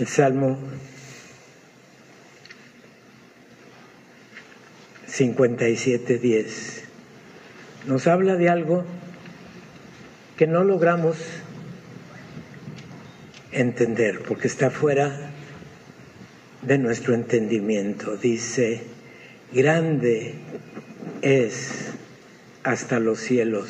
el 0.06 0.12
Salmo 0.12 0.56
57, 5.08 6.20
10, 6.20 6.84
nos 7.88 8.06
habla 8.06 8.36
de 8.36 8.50
algo 8.50 8.86
que 10.38 10.46
no 10.46 10.64
logramos 10.64 11.18
entender 13.52 14.22
porque 14.22 14.48
está 14.48 14.70
fuera 14.70 15.32
de 16.62 16.78
nuestro 16.78 17.16
entendimiento. 17.16 18.16
Dice, 18.16 18.84
grande 19.52 20.36
es 21.24 21.94
hasta 22.62 23.00
los 23.00 23.20
cielos 23.20 23.70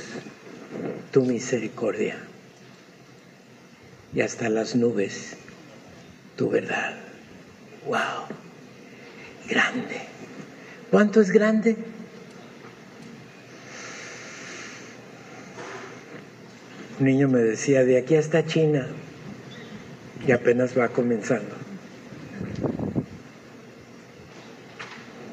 tu 1.13 1.23
misericordia 1.23 2.17
y 4.13 4.19
hasta 4.19 4.49
las 4.49 4.75
nubes 4.75 5.37
tu 6.35 6.49
verdad. 6.49 6.95
¡Wow! 7.85 8.25
Grande. 9.47 10.01
¿Cuánto 10.91 11.21
es 11.21 11.31
grande? 11.31 11.77
Un 16.99 17.05
niño 17.05 17.27
me 17.27 17.39
decía, 17.39 17.83
de 17.83 17.97
aquí 17.97 18.15
hasta 18.15 18.45
China, 18.45 18.87
y 20.25 20.31
apenas 20.31 20.77
va 20.77 20.89
comenzando. 20.89 21.55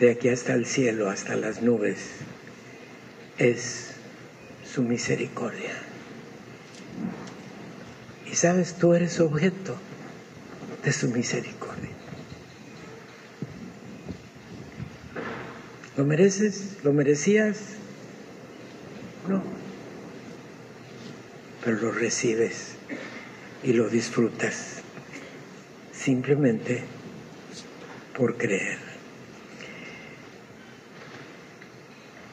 De 0.01 0.11
aquí 0.11 0.29
hasta 0.29 0.55
el 0.55 0.67
cielo, 0.67 1.09
hasta 1.09 1.37
las 1.37 1.63
nubes, 1.63 1.99
es 3.39 3.93
su 4.65 4.83
misericordia. 4.83 5.75
Y 8.31 8.35
sabes, 8.35 8.75
tú 8.75 8.95
eres 8.95 9.21
objeto 9.21 9.77
de 10.85 10.93
su 10.93 11.09
misericordia. 11.09 11.91
¿Lo 15.97 16.05
mereces? 16.05 16.79
¿Lo 16.83 16.93
merecías? 16.93 17.59
No. 19.29 19.43
Pero 21.65 21.77
lo 21.79 21.93
recibes 21.93 22.73
y 23.63 23.73
lo 23.73 23.89
disfrutas 23.89 24.83
simplemente 25.93 26.83
por 28.17 28.37
creer. 28.37 28.79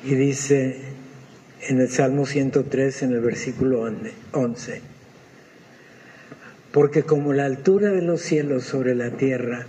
Y 0.03 0.15
dice 0.15 0.81
en 1.61 1.81
el 1.81 1.89
Salmo 1.89 2.25
103, 2.25 3.03
en 3.03 3.11
el 3.11 3.19
versículo 3.19 3.87
11. 4.31 4.81
Porque 6.71 7.03
como 7.03 7.33
la 7.33 7.45
altura 7.45 7.89
de 7.89 8.01
los 8.01 8.21
cielos 8.21 8.63
sobre 8.63 8.95
la 8.95 9.11
tierra, 9.11 9.65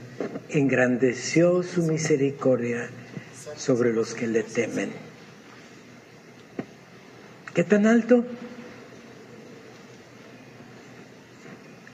engrandeció 0.50 1.62
su 1.62 1.82
misericordia 1.82 2.90
sobre 3.56 3.92
los 3.92 4.14
que 4.14 4.26
le 4.26 4.42
temen. 4.42 4.90
¿Qué 7.54 7.64
tan 7.64 7.86
alto? 7.86 8.24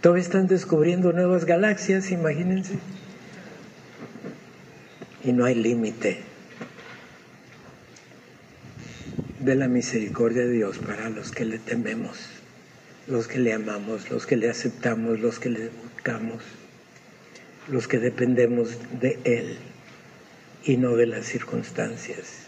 Todavía 0.01 0.23
están 0.23 0.47
descubriendo 0.47 1.13
nuevas 1.13 1.45
galaxias, 1.45 2.11
imagínense. 2.11 2.79
Y 5.25 5.33
no 5.33 5.45
hay 5.45 5.57
límite 5.57 6.21
de 9.41 9.55
la 9.55 9.67
misericordia 9.67 10.43
de 10.43 10.53
Dios 10.53 10.79
para 10.79 11.09
los 11.09 11.33
que 11.33 11.45
le 11.45 11.59
tememos, 11.59 12.36
los 13.07 13.29
que 13.29 13.39
le 13.39 13.53
amamos, 13.53 14.11
los 14.11 14.27
que 14.27 14.37
le 14.37 14.51
aceptamos, 14.51 15.21
los 15.21 15.39
que 15.39 15.51
le 15.51 15.69
buscamos, 15.69 16.43
los 17.69 17.87
que 17.87 17.99
dependemos 17.99 18.71
de 19.01 19.19
Él 19.25 19.57
y 20.65 20.77
no 20.77 20.97
de 20.97 21.07
las 21.07 21.27
circunstancias. 21.27 22.47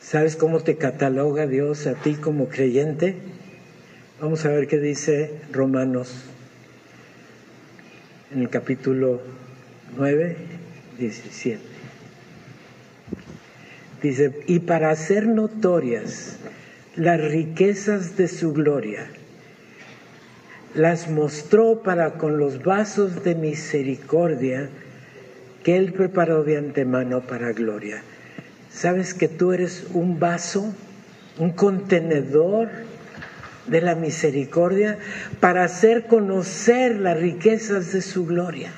¿Sabes 0.00 0.36
cómo 0.36 0.60
te 0.60 0.76
cataloga 0.76 1.46
Dios 1.46 1.86
a 1.86 1.94
ti 1.94 2.14
como 2.14 2.48
creyente? 2.48 3.16
Vamos 4.20 4.44
a 4.44 4.50
ver 4.50 4.68
qué 4.68 4.78
dice 4.78 5.34
Romanos 5.50 6.24
en 8.32 8.42
el 8.42 8.50
capítulo 8.50 9.20
9, 9.96 10.36
17. 10.98 11.60
Dice, 14.02 14.42
y 14.46 14.60
para 14.60 14.90
hacer 14.90 15.26
notorias 15.26 16.36
las 16.96 17.20
riquezas 17.20 18.16
de 18.16 18.28
su 18.28 18.52
gloria, 18.52 19.06
las 20.74 21.08
mostró 21.10 21.82
para 21.82 22.12
con 22.12 22.38
los 22.38 22.62
vasos 22.62 23.24
de 23.24 23.34
misericordia 23.34 24.68
que 25.62 25.76
Él 25.76 25.92
preparó 25.92 26.44
de 26.44 26.58
antemano 26.58 27.22
para 27.22 27.52
gloria. 27.52 28.02
¿Sabes 28.70 29.14
que 29.14 29.28
tú 29.28 29.52
eres 29.52 29.86
un 29.94 30.20
vaso, 30.20 30.74
un 31.38 31.52
contenedor 31.52 32.68
de 33.66 33.80
la 33.80 33.94
misericordia 33.94 34.98
para 35.40 35.64
hacer 35.64 36.06
conocer 36.06 37.00
las 37.00 37.18
riquezas 37.18 37.92
de 37.92 38.02
su 38.02 38.26
gloria? 38.26 38.70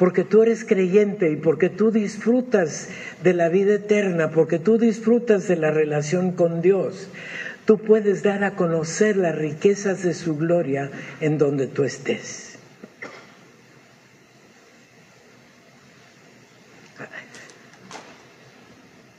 porque 0.00 0.24
tú 0.24 0.42
eres 0.42 0.64
creyente 0.64 1.30
y 1.30 1.36
porque 1.36 1.68
tú 1.68 1.90
disfrutas 1.90 2.88
de 3.22 3.34
la 3.34 3.50
vida 3.50 3.74
eterna, 3.74 4.30
porque 4.30 4.58
tú 4.58 4.78
disfrutas 4.78 5.46
de 5.46 5.56
la 5.56 5.70
relación 5.70 6.32
con 6.32 6.62
Dios, 6.62 7.10
tú 7.66 7.76
puedes 7.76 8.22
dar 8.22 8.42
a 8.42 8.56
conocer 8.56 9.18
las 9.18 9.36
riquezas 9.36 10.02
de 10.02 10.14
su 10.14 10.38
gloria 10.38 10.90
en 11.20 11.36
donde 11.36 11.66
tú 11.66 11.84
estés. 11.84 12.56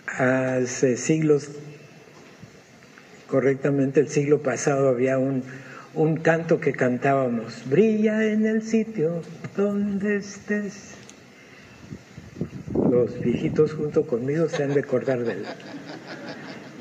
Hace 0.07 0.97
siglos, 0.97 1.49
correctamente 3.27 3.99
el 3.99 4.09
siglo 4.09 4.41
pasado, 4.41 4.89
había 4.89 5.19
un 5.19 5.43
un 5.93 6.17
canto 6.17 6.59
que 6.59 6.71
cantábamos, 6.71 7.63
brilla 7.69 8.23
en 8.25 8.45
el 8.45 8.61
sitio 8.63 9.21
donde 9.57 10.17
estés. 10.17 10.95
Los 12.73 13.19
viejitos 13.21 13.73
junto 13.73 14.07
conmigo 14.07 14.47
se 14.47 14.63
han 14.63 14.73
de 14.73 14.79
acordar 14.81 15.19
de 15.23 15.33
él. 15.33 15.45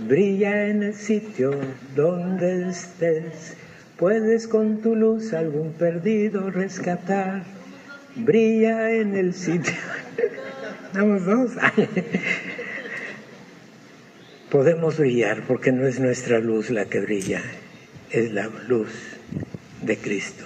Brilla 0.09 0.67
en 0.67 0.83
el 0.83 0.95
sitio 0.95 1.55
donde 1.95 2.69
estés, 2.69 3.57
puedes 3.97 4.47
con 4.47 4.81
tu 4.81 4.95
luz 4.95 5.33
algún 5.33 5.73
perdido 5.73 6.51
rescatar. 6.51 7.43
Brilla 8.17 8.93
en 8.93 9.17
el 9.17 9.35
sitio. 9.35 9.75
Damos 10.93 11.25
dos. 11.25 11.53
Podemos 14.51 14.99
brillar 14.99 15.45
porque 15.47 15.71
no 15.71 15.87
es 15.87 16.01
nuestra 16.01 16.41
luz 16.41 16.71
la 16.71 16.87
que 16.87 17.01
brilla, 17.01 17.41
es 18.11 18.33
la 18.33 18.49
luz 18.69 18.91
de 19.83 19.97
Cristo. 19.97 20.45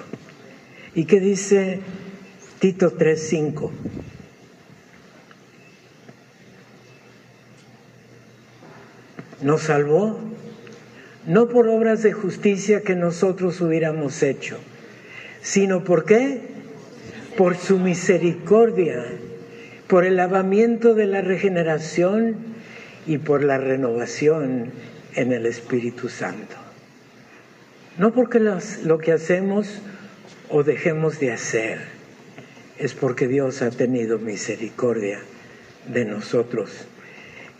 ¿Y 0.94 1.06
qué 1.06 1.20
dice 1.20 1.80
Tito 2.60 2.96
3:5? 2.96 3.70
nos 9.44 9.60
salvó, 9.64 10.18
no 11.26 11.48
por 11.48 11.68
obras 11.68 12.02
de 12.02 12.12
justicia 12.12 12.80
que 12.80 12.96
nosotros 12.96 13.60
hubiéramos 13.60 14.22
hecho, 14.22 14.56
sino 15.42 15.84
por 15.84 16.06
qué? 16.06 16.40
Por 17.36 17.56
su 17.56 17.78
misericordia, 17.78 19.04
por 19.86 20.06
el 20.06 20.16
lavamiento 20.16 20.94
de 20.94 21.06
la 21.06 21.20
regeneración 21.20 22.36
y 23.06 23.18
por 23.18 23.44
la 23.44 23.58
renovación 23.58 24.70
en 25.14 25.32
el 25.32 25.44
Espíritu 25.44 26.08
Santo. 26.08 26.63
No 27.98 28.12
porque 28.12 28.40
lo 28.40 28.98
que 28.98 29.12
hacemos 29.12 29.80
o 30.50 30.62
dejemos 30.62 31.20
de 31.20 31.32
hacer, 31.32 31.78
es 32.78 32.94
porque 32.94 33.28
Dios 33.28 33.62
ha 33.62 33.70
tenido 33.70 34.18
misericordia 34.18 35.20
de 35.86 36.04
nosotros 36.04 36.86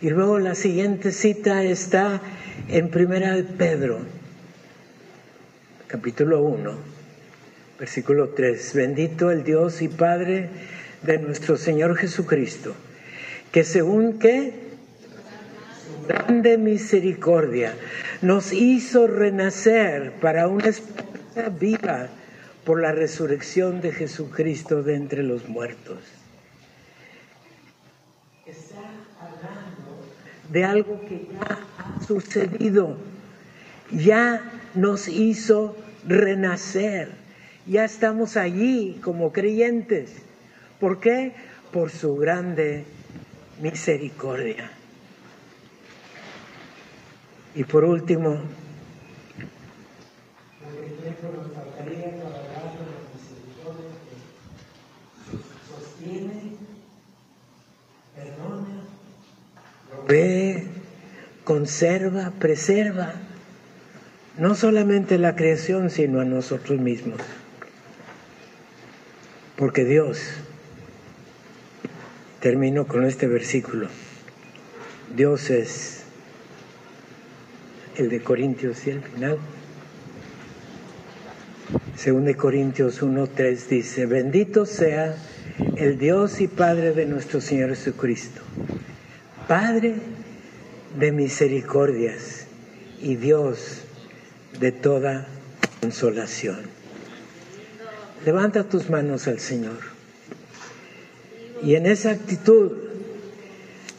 y 0.01 0.09
luego 0.09 0.39
la 0.39 0.55
siguiente 0.55 1.11
cita 1.11 1.63
está 1.63 2.21
en 2.67 2.89
Primera 2.89 3.33
de 3.33 3.43
Pedro, 3.43 3.99
capítulo 5.87 6.43
1, 6.43 6.77
versículo 7.79 8.29
3. 8.29 8.73
Bendito 8.75 9.31
el 9.31 9.43
Dios 9.43 9.81
y 9.81 9.87
Padre 9.87 10.49
de 11.01 11.17
nuestro 11.17 11.55
Señor 11.55 11.95
Jesucristo, 11.95 12.75
que 13.53 13.63
según 13.63 14.19
que 14.19 14.64
grande 16.07 16.57
misericordia 16.57 17.73
nos 18.21 18.53
hizo 18.53 19.07
renacer 19.07 20.13
para 20.21 20.47
una 20.47 20.67
esperanza 20.67 21.49
viva 21.49 22.07
por 22.63 22.81
la 22.81 22.91
resurrección 22.91 23.81
de 23.81 23.91
Jesucristo 23.91 24.83
de 24.83 24.95
entre 24.95 25.23
los 25.23 25.47
muertos 25.49 25.99
de 30.49 30.63
algo 30.63 31.01
que 31.01 31.27
ya 31.31 31.59
ha 31.77 32.05
sucedido, 32.05 32.97
ya 33.91 34.41
nos 34.73 35.07
hizo 35.07 35.75
renacer, 36.07 37.09
ya 37.65 37.83
estamos 37.83 38.37
allí 38.37 38.99
como 39.03 39.31
creyentes. 39.31 40.13
¿Por 40.79 40.99
qué? 40.99 41.33
Por 41.71 41.89
su 41.89 42.15
grande 42.15 42.83
misericordia. 43.61 44.71
Y 47.55 47.63
por 47.63 47.85
último, 47.85 48.41
ve, 60.05 60.67
conserva, 61.45 62.33
preserva, 62.39 63.13
no 64.37 64.55
solamente 64.55 65.17
la 65.17 65.37
creación, 65.37 65.89
sino 65.89 66.19
a 66.19 66.25
nosotros 66.25 66.79
mismos. 66.79 67.21
Porque 69.55 69.85
Dios, 69.85 70.19
termino 72.41 72.85
con 72.85 73.05
este 73.05 73.27
versículo, 73.27 73.87
Dios 75.15 75.49
es 75.49 75.94
el 77.97 78.09
de 78.09 78.21
Corintios 78.21 78.85
y 78.87 78.91
el 78.91 79.01
final. 79.01 79.37
Según 81.95 82.25
de 82.25 82.35
Corintios 82.35 83.01
1.3 83.01 83.67
dice, 83.67 84.05
bendito 84.05 84.65
sea 84.65 85.15
el 85.77 85.97
Dios 85.97 86.41
y 86.41 86.47
Padre 86.47 86.91
de 86.91 87.05
nuestro 87.05 87.39
Señor 87.41 87.69
Jesucristo 87.69 88.41
Padre 89.47 89.93
de 90.97 91.11
misericordias 91.11 92.47
y 92.99 93.15
Dios 93.15 93.81
de 94.59 94.71
toda 94.71 95.27
consolación. 95.81 96.61
Levanta 98.25 98.63
tus 98.63 98.89
manos 98.89 99.27
al 99.27 99.39
Señor 99.39 99.77
y 101.61 101.75
en 101.75 101.85
esa 101.85 102.09
actitud 102.09 102.71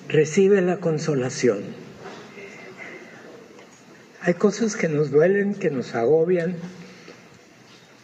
recibe 0.08 0.60
la 0.62 0.78
consolación. 0.78 1.85
Hay 4.26 4.34
cosas 4.34 4.74
que 4.74 4.88
nos 4.88 5.12
duelen, 5.12 5.54
que 5.54 5.70
nos 5.70 5.94
agobian, 5.94 6.56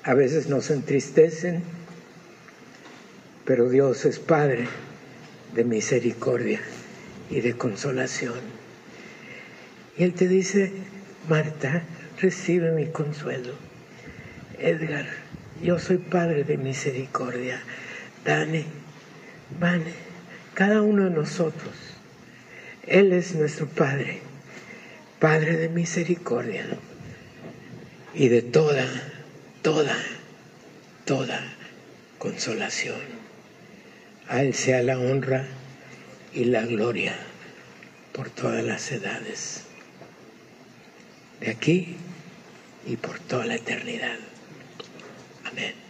a 0.04 0.14
veces 0.14 0.46
nos 0.46 0.70
entristecen, 0.70 1.64
pero 3.44 3.68
Dios 3.68 4.04
es 4.04 4.20
Padre 4.20 4.68
de 5.52 5.64
misericordia 5.64 6.60
y 7.28 7.40
de 7.40 7.54
consolación. 7.54 8.38
Y 9.98 10.04
Él 10.04 10.14
te 10.14 10.28
dice, 10.28 10.70
Marta, 11.28 11.82
recibe 12.20 12.70
mi 12.70 12.86
consuelo. 12.86 13.54
Edgar, 14.60 15.06
yo 15.60 15.80
soy 15.80 15.96
Padre 15.96 16.44
de 16.44 16.56
misericordia. 16.56 17.60
Dani, 18.24 18.64
Vane, 19.58 19.92
cada 20.54 20.82
uno 20.82 21.06
de 21.06 21.10
nosotros. 21.10 21.74
Él 22.86 23.12
es 23.12 23.34
nuestro 23.34 23.66
Padre, 23.66 24.22
Padre 25.22 25.56
de 25.56 25.68
misericordia 25.68 26.64
y 28.12 28.26
de 28.26 28.42
toda, 28.42 28.84
toda, 29.62 29.96
toda 31.04 31.40
consolación. 32.18 32.98
A 34.26 34.42
Él 34.42 34.52
sea 34.52 34.82
la 34.82 34.98
honra 34.98 35.46
y 36.34 36.46
la 36.46 36.62
gloria 36.62 37.14
por 38.12 38.30
todas 38.30 38.64
las 38.64 38.90
edades, 38.90 39.62
de 41.38 41.50
aquí 41.52 41.94
y 42.84 42.96
por 42.96 43.20
toda 43.20 43.46
la 43.46 43.54
eternidad. 43.54 44.16
Amén. 45.44 45.81